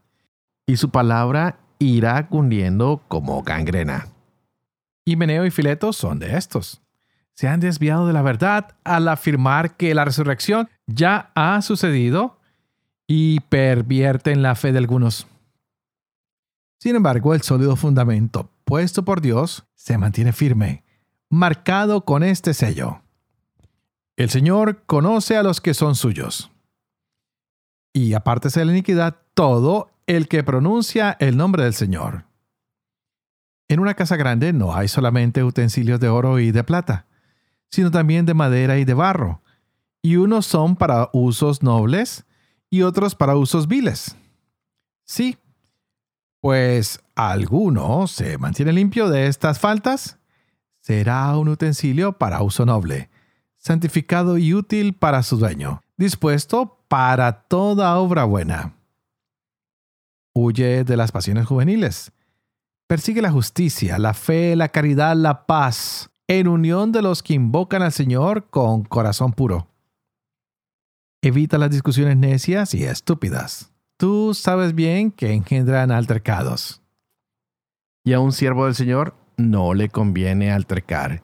y 0.68 0.75
su 0.75 0.89
palabra 0.89 1.62
irá 1.79 2.27
cundiendo 2.27 3.06
como 3.08 3.41
gangrena. 3.41 4.10
Himeneo 5.06 5.46
y 5.46 5.50
Fileto 5.50 5.94
son 5.94 6.20
de 6.20 6.36
estos. 6.36 6.82
Se 7.39 7.48
han 7.48 7.62
desviado 7.62 8.05
de 8.05 8.12
la 8.12 8.22
verdad 8.22 8.75
al 8.84 9.08
afirmar 9.08 9.77
que 9.77 9.96
la 9.96 10.03
resurrección 10.03 10.69
ya 10.88 11.31
ha 11.36 11.62
sucedido 11.62 12.38
y 13.08 13.39
pervierten 13.39 14.41
la 14.41 14.55
fe 14.55 14.74
de 14.74 14.79
algunos. 14.79 15.25
Sin 16.81 16.98
embargo, 16.98 17.34
el 17.34 17.41
sólido 17.41 17.77
fundamento 17.77 18.51
puesto 18.65 19.05
por 19.05 19.22
Dios 19.22 19.63
se 19.74 19.98
mantiene 19.98 20.34
firme, 20.34 20.84
marcado 21.29 22.03
con 22.03 22.24
este 22.24 22.53
sello. 22.53 23.03
El 24.17 24.29
Señor 24.29 24.84
conoce 24.86 25.38
a 25.38 25.43
los 25.43 25.62
que 25.62 25.74
son 25.74 25.96
suyos. 25.96 26.51
Y 27.93 28.15
apártese 28.15 28.60
de 28.60 28.65
la 28.65 28.74
iniquidad 28.74 29.15
todo 29.34 29.91
el 30.08 30.27
que 30.27 30.43
pronuncia 30.43 31.15
el 31.22 31.38
nombre 31.38 31.63
del 31.63 31.74
Señor. 31.74 32.25
En 33.69 33.79
una 33.79 33.93
casa 33.93 34.17
grande 34.17 34.51
no 34.51 34.75
hay 34.75 34.89
solamente 34.89 35.41
utensilios 35.41 36.01
de 36.01 36.10
oro 36.10 36.39
y 36.39 36.51
de 36.51 36.65
plata, 36.65 37.05
sino 37.70 37.92
también 37.92 38.26
de 38.26 38.34
madera 38.34 38.78
y 38.78 38.86
de 38.86 38.94
barro, 38.94 39.42
y 40.02 40.16
unos 40.16 40.46
son 40.46 40.76
para 40.76 41.10
usos 41.14 41.64
nobles 41.64 42.26
y 42.70 42.84
otros 42.84 43.16
para 43.16 43.36
usos 43.36 43.68
viles. 43.68 44.16
Sí, 45.06 45.38
pues 46.42 47.02
alguno 47.16 48.08
se 48.08 48.38
mantiene 48.38 48.72
limpio 48.74 49.10
de 49.10 49.28
estas 49.28 49.60
faltas, 49.60 50.18
será 50.82 51.36
un 51.38 51.50
utensilio 51.50 52.14
para 52.14 52.42
uso 52.42 52.66
noble, 52.66 53.10
santificado 53.58 54.38
y 54.38 54.54
útil 54.54 54.94
para 54.94 55.24
su 55.24 55.38
dueño, 55.38 55.82
dispuesto 55.98 56.80
para 56.88 57.44
toda 57.44 57.98
obra 57.98 58.24
buena. 58.24 58.76
Huye 60.34 60.84
de 60.84 60.98
las 60.98 61.12
pasiones 61.12 61.46
juveniles. 61.46 62.12
Persigue 62.88 63.22
la 63.22 63.32
justicia, 63.32 64.00
la 64.00 64.14
fe, 64.14 64.56
la 64.56 64.70
caridad, 64.70 65.16
la 65.16 65.46
paz, 65.46 66.09
en 66.30 66.48
unión 66.48 66.94
de 66.94 67.02
los 67.02 67.22
que 67.22 67.34
invocan 67.34 67.82
al 67.82 67.92
Señor 67.92 68.50
con 68.50 68.84
corazón 68.84 69.34
puro. 69.34 69.68
Evita 71.22 71.58
las 71.58 71.72
discusiones 71.72 72.16
necias 72.16 72.74
y 72.74 72.86
estúpidas 72.86 73.74
tú 74.00 74.34
sabes 74.34 74.74
bien 74.74 75.12
que 75.12 75.34
engendran 75.34 75.92
altercados. 75.92 76.82
Y 78.06 78.14
a 78.14 78.22
un 78.22 78.32
siervo 78.32 78.66
del 78.66 78.74
Señor 78.74 79.14
no 79.36 79.74
le 79.74 79.90
conviene 79.90 80.54
altercar, 80.54 81.22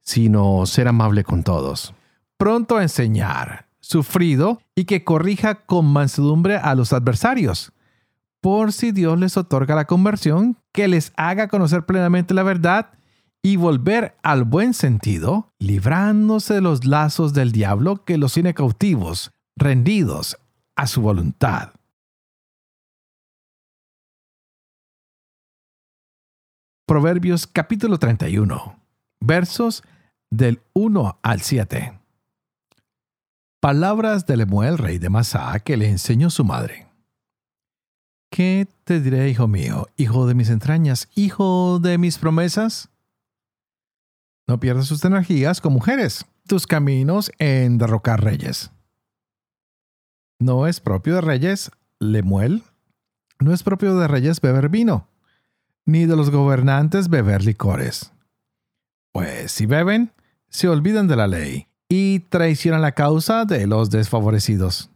sino 0.00 0.66
ser 0.66 0.88
amable 0.88 1.22
con 1.22 1.44
todos, 1.44 1.94
pronto 2.36 2.76
a 2.76 2.82
enseñar, 2.82 3.68
sufrido 3.78 4.60
y 4.74 4.84
que 4.84 5.04
corrija 5.04 5.64
con 5.64 5.86
mansedumbre 5.86 6.56
a 6.56 6.74
los 6.74 6.92
adversarios, 6.92 7.72
por 8.40 8.72
si 8.72 8.90
Dios 8.90 9.16
les 9.18 9.36
otorga 9.36 9.76
la 9.76 9.86
conversión, 9.86 10.56
que 10.72 10.88
les 10.88 11.12
haga 11.16 11.46
conocer 11.46 11.86
plenamente 11.86 12.34
la 12.34 12.42
verdad 12.42 12.97
y 13.42 13.56
volver 13.56 14.16
al 14.22 14.44
buen 14.44 14.74
sentido, 14.74 15.52
librándose 15.58 16.54
de 16.54 16.60
los 16.60 16.84
lazos 16.84 17.34
del 17.34 17.52
diablo 17.52 18.04
que 18.04 18.18
los 18.18 18.34
tiene 18.34 18.54
cautivos, 18.54 19.32
rendidos 19.56 20.36
a 20.76 20.86
su 20.86 21.02
voluntad. 21.02 21.72
Proverbios 26.86 27.46
capítulo 27.46 27.98
31, 27.98 28.80
versos 29.20 29.84
del 30.30 30.62
1 30.72 31.18
al 31.22 31.40
7. 31.42 31.98
Palabras 33.60 34.24
de 34.26 34.36
Lemuel, 34.36 34.78
rey 34.78 34.98
de 34.98 35.10
Masá, 35.10 35.58
que 35.60 35.76
le 35.76 35.90
enseñó 35.90 36.30
su 36.30 36.44
madre. 36.44 36.86
¿Qué 38.30 38.68
te 38.84 39.00
diré, 39.00 39.28
hijo 39.28 39.48
mío, 39.48 39.88
hijo 39.96 40.26
de 40.26 40.34
mis 40.34 40.48
entrañas, 40.48 41.08
hijo 41.14 41.78
de 41.78 41.98
mis 41.98 42.18
promesas? 42.18 42.88
No 44.48 44.58
pierdas 44.58 44.88
tus 44.88 45.04
energías 45.04 45.60
con 45.60 45.72
mujeres, 45.72 46.24
tus 46.46 46.66
caminos 46.66 47.30
en 47.38 47.78
derrocar 47.78 48.24
reyes. 48.24 48.72
No 50.40 50.66
es 50.66 50.80
propio 50.80 51.16
de 51.16 51.20
reyes, 51.20 51.70
Lemuel, 52.00 52.64
no 53.38 53.52
es 53.52 53.62
propio 53.62 53.96
de 53.98 54.08
reyes 54.08 54.40
beber 54.40 54.68
vino 54.68 55.06
ni 55.88 56.04
de 56.04 56.16
los 56.16 56.30
gobernantes 56.30 57.08
beber 57.08 57.42
licores. 57.42 58.12
Pues 59.10 59.52
si 59.52 59.64
beben, 59.64 60.12
se 60.50 60.68
olvidan 60.68 61.08
de 61.08 61.16
la 61.16 61.26
ley 61.26 61.66
y 61.88 62.20
traicionan 62.20 62.82
la 62.82 62.92
causa 62.92 63.46
de 63.46 63.66
los 63.66 63.88
desfavorecidos. 63.88 64.90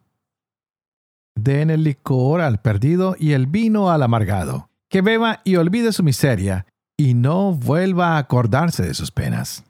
Den 1.34 1.70
el 1.70 1.84
licor 1.84 2.42
al 2.42 2.60
perdido 2.60 3.16
y 3.18 3.32
el 3.32 3.46
vino 3.46 3.90
al 3.90 4.02
amargado, 4.02 4.68
que 4.90 5.00
beba 5.00 5.40
y 5.44 5.56
olvide 5.56 5.92
su 5.92 6.02
miseria, 6.02 6.66
y 6.96 7.14
no 7.14 7.52
vuelva 7.52 8.14
a 8.14 8.18
acordarse 8.18 8.82
de 8.82 8.94
sus 8.94 9.10
penas. 9.10 9.64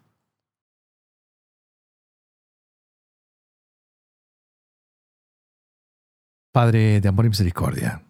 Padre 6.52 7.00
de 7.00 7.08
amor 7.08 7.24
y 7.24 7.30
misericordia, 7.30 8.02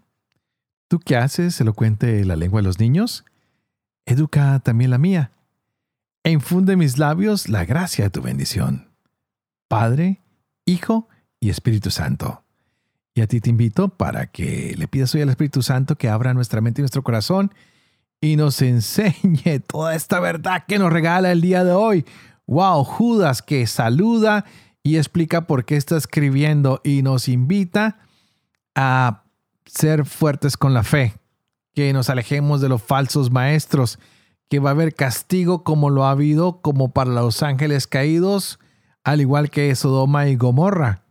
¿Tú 0.92 1.00
qué 1.00 1.16
haces 1.16 1.58
elocuente 1.58 2.22
la 2.26 2.36
lengua 2.36 2.60
de 2.60 2.66
los 2.66 2.78
niños? 2.78 3.24
Educa 4.04 4.58
también 4.58 4.90
la 4.90 4.98
mía. 4.98 5.32
E 6.22 6.30
infunde 6.30 6.74
en 6.74 6.80
mis 6.80 6.98
labios 6.98 7.48
la 7.48 7.64
gracia 7.64 8.04
de 8.04 8.10
tu 8.10 8.20
bendición. 8.20 8.90
Padre, 9.68 10.20
Hijo 10.66 11.08
y 11.40 11.48
Espíritu 11.48 11.90
Santo. 11.90 12.44
Y 13.14 13.22
a 13.22 13.26
ti 13.26 13.40
te 13.40 13.48
invito 13.48 13.88
para 13.88 14.26
que 14.26 14.74
le 14.76 14.86
pidas 14.86 15.14
hoy 15.14 15.22
al 15.22 15.30
Espíritu 15.30 15.62
Santo 15.62 15.96
que 15.96 16.10
abra 16.10 16.34
nuestra 16.34 16.60
mente 16.60 16.82
y 16.82 16.84
nuestro 16.84 17.02
corazón 17.02 17.54
y 18.22 18.36
nos 18.36 18.62
enseñe 18.62 19.60
toda 19.66 19.94
esta 19.94 20.18
verdad 20.20 20.64
que 20.66 20.78
nos 20.78 20.90
regala 20.90 21.30
el 21.32 21.42
día 21.42 21.64
de 21.64 21.72
hoy. 21.72 22.06
Wow, 22.46 22.84
Judas 22.84 23.42
que 23.42 23.66
saluda 23.66 24.46
y 24.82 24.96
explica 24.96 25.46
por 25.46 25.66
qué 25.66 25.76
está 25.76 25.98
escribiendo 25.98 26.80
y 26.82 27.02
nos 27.02 27.28
invita 27.28 27.98
a 28.74 29.24
ser 29.66 30.06
fuertes 30.06 30.56
con 30.56 30.72
la 30.72 30.82
fe, 30.82 31.14
que 31.74 31.92
nos 31.92 32.08
alejemos 32.08 32.60
de 32.60 32.68
los 32.68 32.82
falsos 32.82 33.30
maestros, 33.30 33.98
que 34.48 34.58
va 34.58 34.70
a 34.70 34.72
haber 34.72 34.94
castigo 34.94 35.62
como 35.64 35.90
lo 35.90 36.04
ha 36.04 36.10
habido 36.10 36.60
como 36.60 36.92
para 36.92 37.10
los 37.10 37.42
ángeles 37.42 37.86
caídos, 37.86 38.58
al 39.04 39.20
igual 39.20 39.50
que 39.50 39.74
Sodoma 39.74 40.28
y 40.28 40.36
Gomorra. 40.36 41.04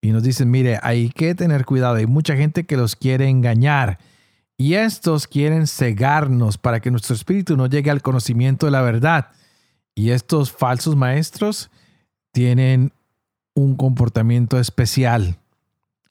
Y 0.00 0.10
nos 0.10 0.22
dicen, 0.22 0.50
mire, 0.50 0.78
hay 0.82 1.10
que 1.10 1.34
tener 1.34 1.64
cuidado, 1.64 1.96
hay 1.96 2.06
mucha 2.06 2.36
gente 2.36 2.66
que 2.66 2.76
los 2.76 2.96
quiere 2.96 3.28
engañar. 3.28 3.98
Y 4.58 4.74
estos 4.74 5.26
quieren 5.26 5.66
cegarnos 5.66 6.56
para 6.56 6.80
que 6.80 6.90
nuestro 6.90 7.14
espíritu 7.14 7.56
no 7.56 7.66
llegue 7.66 7.90
al 7.90 8.02
conocimiento 8.02 8.66
de 8.66 8.72
la 8.72 8.80
verdad. 8.80 9.28
Y 9.94 10.10
estos 10.10 10.50
falsos 10.50 10.96
maestros 10.96 11.70
tienen 12.32 12.92
un 13.54 13.76
comportamiento 13.76 14.58
especial. 14.58 15.38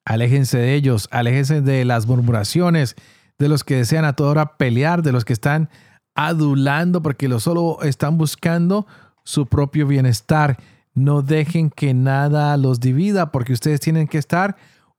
Aléjense 0.05 0.59
de 0.59 0.75
ellos, 0.75 1.07
aléjense 1.11 1.61
de 1.61 1.85
las 1.85 2.05
murmuraciones, 2.05 2.95
de 3.39 3.49
los 3.49 3.63
que 3.63 3.77
desean 3.77 4.05
a 4.05 4.13
toda 4.13 4.31
hora 4.31 4.57
pelear, 4.57 5.01
de 5.01 5.11
los 5.11 5.25
que 5.25 5.33
están 5.33 5.69
adulando 6.13 7.01
porque 7.01 7.27
lo 7.27 7.39
solo 7.39 7.79
están 7.81 8.17
buscando 8.17 8.87
su 9.23 9.47
propio 9.47 9.87
bienestar. 9.87 10.57
No 10.93 11.23
dejen 11.23 11.71
que 11.71 11.93
nada 11.93 12.55
los 12.57 12.79
divida 12.79 13.31
porque 13.31 13.53
ustedes 13.53 13.79
tienen 13.79 14.07
que 14.07 14.17
estar 14.17 14.55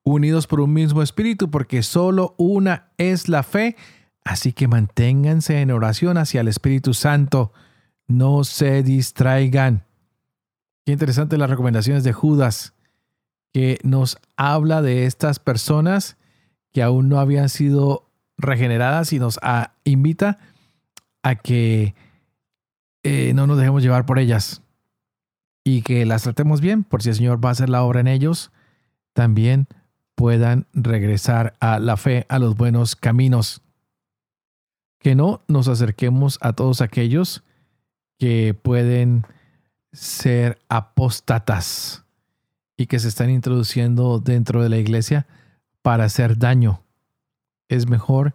unidos 0.06 0.46
por 0.46 0.60
un 0.60 0.72
mismo 0.72 1.02
espíritu 1.02 1.50
porque 1.50 1.82
solo 1.82 2.34
una 2.38 2.92
es 2.96 3.28
la 3.28 3.42
fe. 3.42 3.76
Así 4.24 4.52
que 4.52 4.68
manténganse 4.68 5.60
en 5.60 5.72
oración 5.72 6.16
hacia 6.16 6.40
el 6.40 6.48
Espíritu 6.48 6.94
Santo. 6.94 7.52
No 8.06 8.44
se 8.44 8.84
distraigan. 8.84 9.84
Qué 10.84 10.92
interesante 10.92 11.36
las 11.36 11.50
recomendaciones 11.50 12.04
de 12.04 12.12
Judas 12.12 12.72
que 13.52 13.78
nos 13.82 14.18
habla 14.36 14.80
de 14.80 15.06
estas 15.06 15.40
personas 15.40 16.16
que 16.72 16.82
aún 16.82 17.08
no 17.08 17.18
habían 17.18 17.48
sido 17.48 18.08
regeneradas 18.38 19.12
y 19.12 19.18
nos 19.18 19.40
invita 19.82 20.38
a 21.22 21.34
que 21.34 21.94
eh, 23.02 23.32
no 23.34 23.48
nos 23.48 23.58
dejemos 23.58 23.82
llevar 23.82 24.06
por 24.06 24.20
ellas 24.20 24.62
y 25.64 25.82
que 25.82 26.06
las 26.06 26.22
tratemos 26.22 26.60
bien, 26.60 26.84
por 26.84 27.02
si 27.02 27.08
el 27.08 27.16
Señor 27.16 27.44
va 27.44 27.48
a 27.48 27.52
hacer 27.52 27.70
la 27.70 27.82
obra 27.82 28.00
en 28.00 28.06
ellos, 28.06 28.52
también 29.14 29.66
puedan 30.16 30.66
regresar 30.72 31.54
a 31.60 31.78
la 31.78 31.96
fe, 31.96 32.26
a 32.28 32.40
los 32.40 32.56
buenos 32.56 32.96
caminos. 32.96 33.62
Que 34.98 35.14
no 35.14 35.42
nos 35.46 35.68
acerquemos 35.68 36.38
a 36.40 36.54
todos 36.54 36.80
aquellos 36.80 37.44
que 38.18 38.58
pueden 38.60 39.24
ser 39.92 40.58
apóstatas 40.68 42.04
y 42.76 42.86
que 42.86 42.98
se 42.98 43.08
están 43.08 43.30
introduciendo 43.30 44.18
dentro 44.18 44.62
de 44.62 44.70
la 44.70 44.78
iglesia 44.78 45.26
para 45.82 46.04
hacer 46.04 46.38
daño. 46.38 46.82
Es 47.68 47.88
mejor 47.88 48.34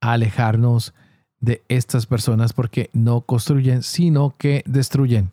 alejarnos 0.00 0.94
de 1.40 1.62
estas 1.68 2.06
personas 2.06 2.52
porque 2.52 2.90
no 2.92 3.20
construyen, 3.20 3.82
sino 3.82 4.34
que 4.36 4.64
destruyen. 4.66 5.32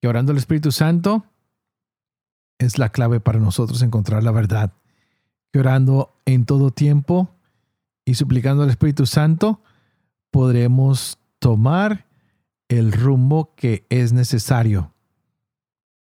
Y 0.00 0.06
orando 0.06 0.32
al 0.32 0.38
Espíritu 0.38 0.72
Santo 0.72 1.24
es 2.62 2.78
la 2.78 2.90
clave 2.90 3.20
para 3.20 3.38
nosotros 3.38 3.82
encontrar 3.82 4.22
la 4.22 4.30
verdad. 4.30 4.72
Que 5.52 5.60
orando 5.60 6.14
en 6.24 6.46
todo 6.46 6.70
tiempo 6.70 7.30
y 8.04 8.14
suplicando 8.14 8.62
al 8.62 8.70
Espíritu 8.70 9.06
Santo 9.06 9.60
podremos 10.30 11.18
tomar 11.38 12.06
el 12.68 12.92
rumbo 12.92 13.54
que 13.54 13.84
es 13.90 14.12
necesario 14.12 14.92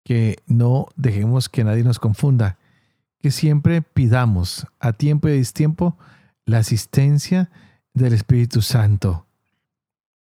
que 0.04 0.36
no 0.46 0.88
dejemos 0.96 1.48
que 1.48 1.64
nadie 1.64 1.84
nos 1.84 1.98
confunda, 1.98 2.58
que 3.20 3.30
siempre 3.30 3.82
pidamos 3.82 4.66
a 4.80 4.92
tiempo 4.92 5.28
y 5.28 5.32
a 5.32 5.34
distiempo 5.34 5.96
la 6.44 6.58
asistencia 6.58 7.50
del 7.94 8.12
Espíritu 8.12 8.62
Santo, 8.62 9.26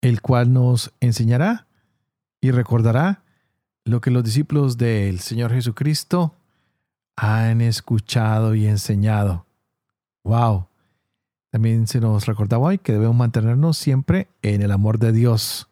el 0.01 0.21
cual 0.21 0.53
nos 0.53 0.93
enseñará 0.99 1.67
y 2.41 2.51
recordará 2.51 3.23
lo 3.91 3.99
que 3.99 4.09
los 4.09 4.23
discípulos 4.23 4.77
del 4.77 5.19
Señor 5.19 5.51
Jesucristo 5.51 6.33
han 7.17 7.59
escuchado 7.59 8.55
y 8.55 8.65
enseñado. 8.65 9.45
¡Wow! 10.23 10.67
También 11.49 11.87
se 11.87 11.99
nos 11.99 12.25
recordaba 12.25 12.67
hoy 12.67 12.77
que 12.77 12.93
debemos 12.93 13.17
mantenernos 13.17 13.77
siempre 13.77 14.29
en 14.41 14.61
el 14.61 14.71
amor 14.71 14.97
de 14.97 15.11
Dios, 15.11 15.67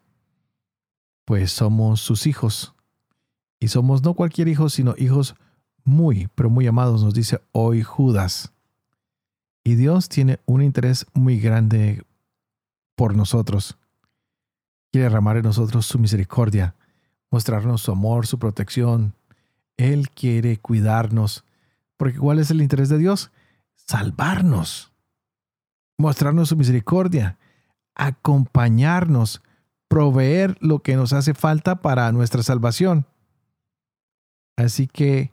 pues 1.23 1.53
somos 1.53 2.01
sus 2.01 2.27
hijos 2.27 2.75
y 3.57 3.69
somos 3.69 4.03
no 4.03 4.13
cualquier 4.13 4.49
hijo, 4.49 4.67
sino 4.67 4.95
hijos 4.97 5.35
muy, 5.85 6.27
pero 6.35 6.49
muy 6.49 6.67
amados, 6.67 7.01
nos 7.01 7.13
dice 7.13 7.39
hoy 7.53 7.83
Judas. 7.83 8.51
Y 9.63 9.75
Dios 9.75 10.09
tiene 10.09 10.41
un 10.45 10.61
interés 10.61 11.05
muy 11.13 11.39
grande 11.39 12.03
por 12.95 13.15
nosotros. 13.15 13.77
Quiere 14.91 15.05
derramar 15.05 15.37
en 15.37 15.43
nosotros 15.43 15.85
su 15.85 15.99
misericordia, 15.99 16.75
mostrarnos 17.31 17.81
su 17.81 17.91
amor, 17.91 18.27
su 18.27 18.39
protección. 18.39 19.13
Él 19.77 20.09
quiere 20.09 20.57
cuidarnos. 20.57 21.45
Porque 21.97 22.17
¿cuál 22.17 22.39
es 22.39 22.51
el 22.51 22.61
interés 22.61 22.89
de 22.89 22.97
Dios? 22.97 23.31
Salvarnos, 23.75 24.91
mostrarnos 25.97 26.49
su 26.49 26.55
misericordia, 26.55 27.37
acompañarnos, 27.95 29.41
proveer 29.87 30.57
lo 30.61 30.79
que 30.79 30.95
nos 30.95 31.11
hace 31.13 31.33
falta 31.33 31.81
para 31.81 32.11
nuestra 32.11 32.43
salvación. 32.43 33.05
Así 34.55 34.87
que 34.87 35.31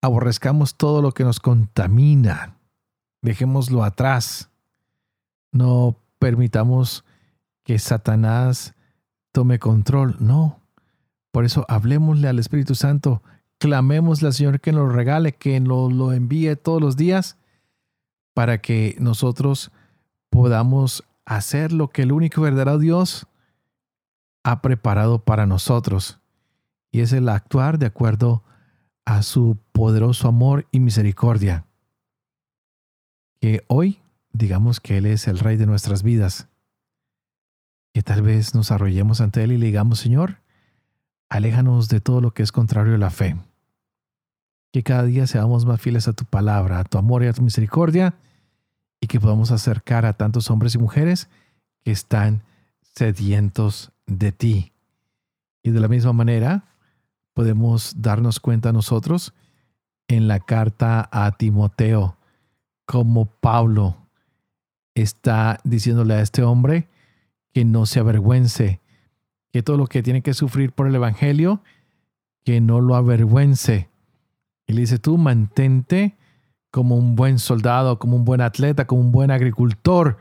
aborrezcamos 0.00 0.76
todo 0.76 1.02
lo 1.02 1.12
que 1.12 1.24
nos 1.24 1.40
contamina. 1.40 2.56
Dejémoslo 3.22 3.82
atrás. 3.82 4.50
No 5.50 5.96
permitamos 6.18 7.04
que 7.64 7.78
Satanás 7.78 8.74
tome 9.32 9.58
control. 9.58 10.16
No. 10.20 10.60
Por 11.34 11.44
eso 11.44 11.66
hablemosle 11.68 12.28
al 12.28 12.38
Espíritu 12.38 12.76
Santo. 12.76 13.20
Clamémosle 13.58 14.28
al 14.28 14.34
Señor 14.34 14.60
que 14.60 14.70
nos 14.70 14.92
regale, 14.92 15.32
que 15.32 15.58
nos 15.58 15.92
lo 15.92 16.12
envíe 16.12 16.54
todos 16.54 16.80
los 16.80 16.96
días 16.96 17.38
para 18.34 18.58
que 18.62 18.94
nosotros 19.00 19.72
podamos 20.30 21.02
hacer 21.24 21.72
lo 21.72 21.88
que 21.90 22.02
el 22.02 22.12
único 22.12 22.40
verdadero 22.40 22.78
Dios 22.78 23.26
ha 24.44 24.62
preparado 24.62 25.24
para 25.24 25.44
nosotros. 25.44 26.20
Y 26.92 27.00
es 27.00 27.12
el 27.12 27.28
actuar 27.28 27.80
de 27.80 27.86
acuerdo 27.86 28.44
a 29.04 29.24
su 29.24 29.58
poderoso 29.72 30.28
amor 30.28 30.68
y 30.70 30.78
misericordia. 30.78 31.66
Que 33.40 33.64
hoy 33.66 33.98
digamos 34.32 34.78
que 34.78 34.98
Él 34.98 35.06
es 35.06 35.26
el 35.26 35.40
Rey 35.40 35.56
de 35.56 35.66
nuestras 35.66 36.04
vidas. 36.04 36.46
Que 37.92 38.04
tal 38.04 38.22
vez 38.22 38.54
nos 38.54 38.70
arrollemos 38.70 39.20
ante 39.20 39.42
Él 39.42 39.50
y 39.50 39.58
le 39.58 39.66
digamos, 39.66 39.98
Señor, 39.98 40.43
aléjanos 41.34 41.88
de 41.88 42.00
todo 42.00 42.20
lo 42.20 42.32
que 42.32 42.44
es 42.44 42.52
contrario 42.52 42.94
a 42.94 42.98
la 42.98 43.10
fe. 43.10 43.36
Que 44.72 44.84
cada 44.84 45.02
día 45.02 45.26
seamos 45.26 45.66
más 45.66 45.80
fieles 45.80 46.06
a 46.06 46.12
tu 46.12 46.24
palabra, 46.24 46.78
a 46.78 46.84
tu 46.84 46.96
amor 46.96 47.24
y 47.24 47.26
a 47.26 47.32
tu 47.32 47.42
misericordia, 47.42 48.14
y 49.00 49.08
que 49.08 49.18
podamos 49.18 49.50
acercar 49.50 50.06
a 50.06 50.12
tantos 50.12 50.48
hombres 50.50 50.76
y 50.76 50.78
mujeres 50.78 51.28
que 51.82 51.90
están 51.90 52.44
sedientos 52.82 53.90
de 54.06 54.30
ti. 54.30 54.72
Y 55.62 55.70
de 55.70 55.80
la 55.80 55.88
misma 55.88 56.12
manera, 56.12 56.66
podemos 57.32 57.94
darnos 58.00 58.38
cuenta 58.38 58.72
nosotros 58.72 59.34
en 60.06 60.28
la 60.28 60.38
carta 60.38 61.08
a 61.10 61.32
Timoteo, 61.32 62.16
como 62.86 63.26
Pablo 63.26 63.96
está 64.94 65.58
diciéndole 65.64 66.14
a 66.14 66.20
este 66.20 66.44
hombre 66.44 66.88
que 67.52 67.64
no 67.64 67.86
se 67.86 67.98
avergüence, 67.98 68.80
que 69.54 69.62
todo 69.62 69.76
lo 69.76 69.86
que 69.86 70.02
tiene 70.02 70.20
que 70.20 70.34
sufrir 70.34 70.72
por 70.72 70.88
el 70.88 70.96
Evangelio, 70.96 71.62
que 72.44 72.60
no 72.60 72.80
lo 72.80 72.96
avergüence. 72.96 73.88
Y 74.66 74.72
le 74.72 74.80
dice, 74.80 74.98
tú 74.98 75.16
mantente 75.16 76.16
como 76.72 76.96
un 76.96 77.14
buen 77.14 77.38
soldado, 77.38 78.00
como 78.00 78.16
un 78.16 78.24
buen 78.24 78.40
atleta, 78.40 78.88
como 78.88 79.02
un 79.02 79.12
buen 79.12 79.30
agricultor, 79.30 80.18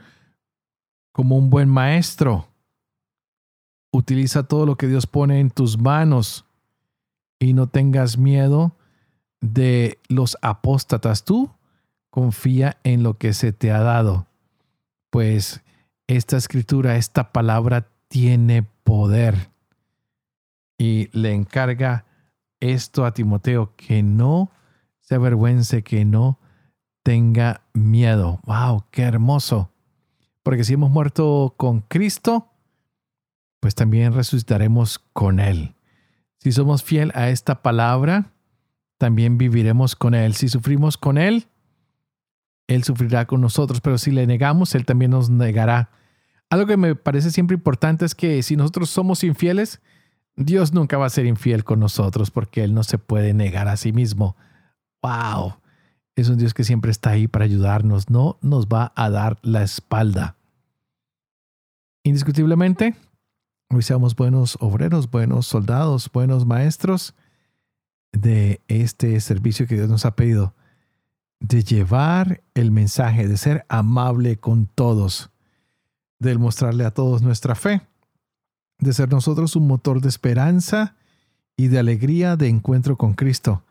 como 1.12 1.36
un 1.36 1.50
buen 1.50 1.68
maestro. 1.68 2.48
Utiliza 3.92 4.44
todo 4.44 4.68
lo 4.68 4.76
que 4.76 4.86
Dios 4.86 5.08
pone 5.08 5.40
en 5.40 5.50
tus 5.50 5.80
manos 5.80 6.46
y 7.40 7.54
no 7.54 7.66
tengas 7.66 8.20
miedo 8.20 8.78
de 9.42 9.98
los 10.10 10.38
apóstatas. 10.44 11.24
Tú 11.24 11.50
confía 12.12 12.78
en 12.84 13.02
lo 13.02 13.18
que 13.18 13.34
se 13.34 13.52
te 13.52 13.72
ha 13.72 13.80
dado, 13.80 14.28
pues 15.10 15.64
esta 16.06 16.38
escritura, 16.38 16.98
esta 16.98 17.32
palabra 17.32 17.88
tiene 18.10 18.68
poder. 18.84 19.52
Y 20.78 21.10
le 21.18 21.34
encarga 21.34 22.06
esto 22.60 23.06
a 23.06 23.14
Timoteo, 23.14 23.76
que 23.76 24.04
no 24.04 24.52
se 25.00 25.16
avergüence, 25.16 25.84
que 25.84 26.06
no 26.06 26.40
tenga 27.04 27.62
miedo. 27.74 28.40
¡Wow! 28.46 28.86
¡Qué 28.92 29.04
hermoso! 29.04 29.72
Porque 30.44 30.64
si 30.64 30.74
hemos 30.74 30.92
muerto 30.92 31.54
con 31.58 31.82
Cristo, 31.82 32.50
pues 33.60 33.76
también 33.76 34.14
resucitaremos 34.14 35.00
con 35.00 35.40
Él. 35.40 35.76
Si 36.40 36.52
somos 36.52 36.84
fiel 36.84 37.12
a 37.16 37.30
esta 37.30 37.62
palabra, 37.62 38.34
también 38.98 39.38
viviremos 39.38 39.96
con 39.96 40.14
Él. 40.14 40.34
Si 40.34 40.50
sufrimos 40.50 40.98
con 40.98 41.18
Él, 41.18 41.48
Él 42.68 42.84
sufrirá 42.84 43.26
con 43.26 43.40
nosotros, 43.40 43.80
pero 43.80 43.98
si 43.98 44.12
le 44.12 44.28
negamos, 44.28 44.76
Él 44.76 44.86
también 44.86 45.12
nos 45.12 45.30
negará. 45.30 45.92
Algo 46.54 46.68
que 46.68 46.78
me 46.78 46.94
parece 46.94 47.32
siempre 47.32 47.56
importante 47.56 48.06
es 48.06 48.14
que 48.14 48.44
si 48.44 48.56
nosotros 48.56 48.92
somos 48.92 49.24
infieles, 49.24 49.82
Dios 50.36 50.72
nunca 50.72 51.00
va 51.00 51.08
a 51.08 51.10
ser 51.10 51.26
infiel 51.26 51.64
con 51.64 51.80
nosotros 51.80 52.30
porque 52.30 52.64
Él 52.64 52.76
no 52.76 52.84
se 52.84 53.00
puede 53.00 53.34
negar 53.34 53.68
a 53.68 53.76
sí 53.76 53.92
mismo. 53.92 54.38
¡Wow! 55.02 55.56
Es 56.16 56.30
un 56.30 56.38
Dios 56.38 56.54
que 56.54 56.64
siempre 56.64 56.92
está 56.92 57.10
ahí 57.10 57.28
para 57.28 57.46
ayudarnos, 57.46 58.12
no 58.12 58.38
nos 58.44 58.68
va 58.68 58.94
a 58.96 59.10
dar 59.10 59.40
la 59.42 59.64
espalda. 59.64 60.38
Indiscutiblemente, 62.04 62.94
hoy 63.72 63.82
seamos 63.82 64.16
buenos 64.16 64.56
obreros, 64.60 65.10
buenos 65.10 65.48
soldados, 65.48 66.12
buenos 66.14 66.46
maestros 66.46 67.16
de 68.12 68.62
este 68.68 69.20
servicio 69.22 69.66
que 69.66 69.74
Dios 69.74 69.90
nos 69.90 70.06
ha 70.06 70.16
pedido, 70.16 70.54
de 71.40 71.64
llevar 71.64 72.44
el 72.54 72.70
mensaje, 72.70 73.28
de 73.28 73.38
ser 73.38 73.66
amable 73.70 74.38
con 74.38 74.68
todos 74.68 75.33
de 76.24 76.38
mostrarle 76.38 76.86
a 76.86 76.92
todos 76.92 77.22
nuestra 77.22 77.54
fe, 77.54 77.82
de 78.80 78.94
ser 78.94 79.12
nosotros 79.12 79.56
un 79.56 79.68
motor 79.68 80.02
de 80.02 80.10
esperanza 80.10 80.96
y 81.56 81.68
de 81.68 81.80
alegría 81.80 82.36
de 82.36 82.48
encuentro 82.48 82.98
con 82.98 83.14
Cristo. 83.14 83.64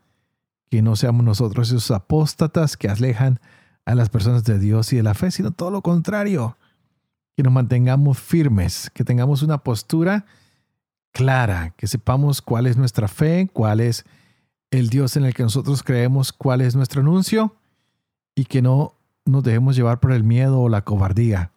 Que 0.70 0.82
no 0.82 0.94
seamos 0.96 1.24
nosotros 1.24 1.68
esos 1.68 1.90
apóstatas 1.90 2.76
que 2.76 2.88
alejan 2.88 3.40
a 3.84 3.94
las 3.94 4.08
personas 4.10 4.44
de 4.44 4.58
Dios 4.58 4.92
y 4.92 4.96
de 4.96 5.02
la 5.02 5.14
fe, 5.14 5.30
sino 5.30 5.50
todo 5.50 5.70
lo 5.70 5.82
contrario. 5.82 6.56
Que 7.36 7.42
nos 7.42 7.52
mantengamos 7.52 8.18
firmes, 8.18 8.90
que 8.94 9.04
tengamos 9.04 9.42
una 9.42 9.58
postura 9.58 10.26
clara, 11.12 11.74
que 11.76 11.86
sepamos 11.86 12.40
cuál 12.40 12.66
es 12.66 12.76
nuestra 12.76 13.08
fe, 13.08 13.50
cuál 13.52 13.80
es 13.80 14.04
el 14.70 14.88
Dios 14.88 15.16
en 15.16 15.24
el 15.24 15.34
que 15.34 15.42
nosotros 15.42 15.82
creemos, 15.82 16.32
cuál 16.32 16.60
es 16.60 16.76
nuestro 16.76 17.00
anuncio 17.00 17.56
y 18.34 18.44
que 18.44 18.62
no 18.62 18.94
nos 19.24 19.42
dejemos 19.42 19.76
llevar 19.76 20.00
por 20.00 20.12
el 20.12 20.24
miedo 20.24 20.60
o 20.60 20.68
la 20.68 20.82
cobardía 20.82 21.52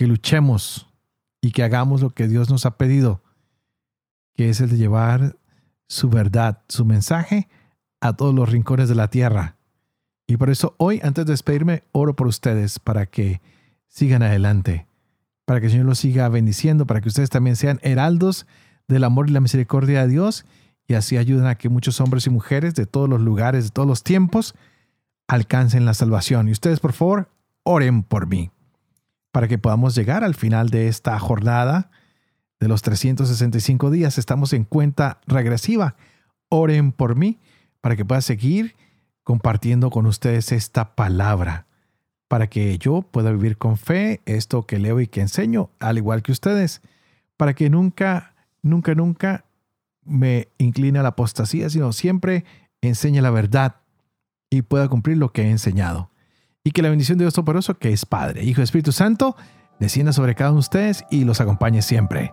que 0.00 0.06
luchemos 0.06 0.88
y 1.42 1.50
que 1.50 1.62
hagamos 1.62 2.00
lo 2.00 2.08
que 2.08 2.26
Dios 2.26 2.48
nos 2.48 2.64
ha 2.64 2.78
pedido, 2.78 3.22
que 4.34 4.48
es 4.48 4.62
el 4.62 4.70
de 4.70 4.78
llevar 4.78 5.36
su 5.88 6.08
verdad, 6.08 6.62
su 6.70 6.86
mensaje 6.86 7.50
a 8.00 8.14
todos 8.14 8.34
los 8.34 8.48
rincones 8.48 8.88
de 8.88 8.94
la 8.94 9.08
tierra. 9.08 9.58
Y 10.26 10.38
por 10.38 10.48
eso 10.48 10.74
hoy, 10.78 11.00
antes 11.02 11.26
de 11.26 11.34
despedirme, 11.34 11.84
oro 11.92 12.16
por 12.16 12.28
ustedes 12.28 12.78
para 12.78 13.04
que 13.04 13.42
sigan 13.88 14.22
adelante, 14.22 14.86
para 15.44 15.60
que 15.60 15.66
el 15.66 15.72
Señor 15.72 15.84
los 15.84 15.98
siga 15.98 16.30
bendiciendo, 16.30 16.86
para 16.86 17.02
que 17.02 17.08
ustedes 17.08 17.28
también 17.28 17.56
sean 17.56 17.78
heraldos 17.82 18.46
del 18.88 19.04
amor 19.04 19.28
y 19.28 19.32
la 19.32 19.40
misericordia 19.40 20.00
de 20.00 20.08
Dios 20.08 20.46
y 20.88 20.94
así 20.94 21.18
ayuden 21.18 21.44
a 21.44 21.56
que 21.56 21.68
muchos 21.68 22.00
hombres 22.00 22.26
y 22.26 22.30
mujeres 22.30 22.74
de 22.74 22.86
todos 22.86 23.06
los 23.06 23.20
lugares, 23.20 23.64
de 23.64 23.70
todos 23.70 23.86
los 23.86 24.02
tiempos, 24.02 24.54
alcancen 25.28 25.84
la 25.84 25.92
salvación. 25.92 26.48
Y 26.48 26.52
ustedes, 26.52 26.80
por 26.80 26.94
favor, 26.94 27.28
oren 27.64 28.02
por 28.02 28.26
mí 28.26 28.50
para 29.32 29.48
que 29.48 29.58
podamos 29.58 29.94
llegar 29.94 30.24
al 30.24 30.34
final 30.34 30.70
de 30.70 30.88
esta 30.88 31.18
jornada 31.18 31.90
de 32.58 32.68
los 32.68 32.82
365 32.82 33.90
días. 33.90 34.18
Estamos 34.18 34.52
en 34.52 34.64
cuenta 34.64 35.20
regresiva. 35.26 35.96
Oren 36.48 36.92
por 36.92 37.16
mí 37.16 37.38
para 37.80 37.96
que 37.96 38.04
pueda 38.04 38.20
seguir 38.20 38.76
compartiendo 39.22 39.90
con 39.90 40.06
ustedes 40.06 40.52
esta 40.52 40.94
palabra, 40.94 41.66
para 42.28 42.48
que 42.48 42.76
yo 42.78 43.02
pueda 43.02 43.30
vivir 43.30 43.56
con 43.58 43.76
fe 43.76 44.20
esto 44.26 44.66
que 44.66 44.78
leo 44.78 45.00
y 45.00 45.06
que 45.06 45.20
enseño, 45.20 45.70
al 45.78 45.98
igual 45.98 46.22
que 46.22 46.32
ustedes, 46.32 46.82
para 47.36 47.54
que 47.54 47.70
nunca, 47.70 48.34
nunca, 48.62 48.94
nunca 48.94 49.44
me 50.04 50.48
incline 50.58 50.98
a 50.98 51.02
la 51.02 51.10
apostasía, 51.10 51.70
sino 51.70 51.92
siempre 51.92 52.44
enseñe 52.80 53.20
la 53.20 53.30
verdad 53.30 53.76
y 54.50 54.62
pueda 54.62 54.88
cumplir 54.88 55.16
lo 55.16 55.32
que 55.32 55.42
he 55.42 55.50
enseñado 55.50 56.09
y 56.64 56.72
que 56.72 56.82
la 56.82 56.90
bendición 56.90 57.18
de 57.18 57.24
Dios 57.24 57.34
Todopoderoso, 57.34 57.78
que 57.78 57.92
es 57.92 58.04
Padre, 58.06 58.44
Hijo 58.44 58.60
y 58.60 58.64
Espíritu 58.64 58.92
Santo, 58.92 59.36
descienda 59.78 60.12
sobre 60.12 60.34
cada 60.34 60.50
uno 60.50 60.58
de 60.58 60.60
ustedes 60.60 61.04
y 61.10 61.24
los 61.24 61.40
acompañe 61.40 61.82
siempre. 61.82 62.32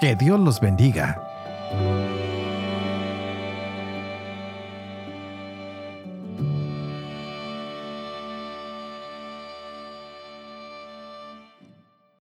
Que 0.00 0.16
Dios 0.16 0.40
los 0.40 0.60
bendiga. 0.60 1.22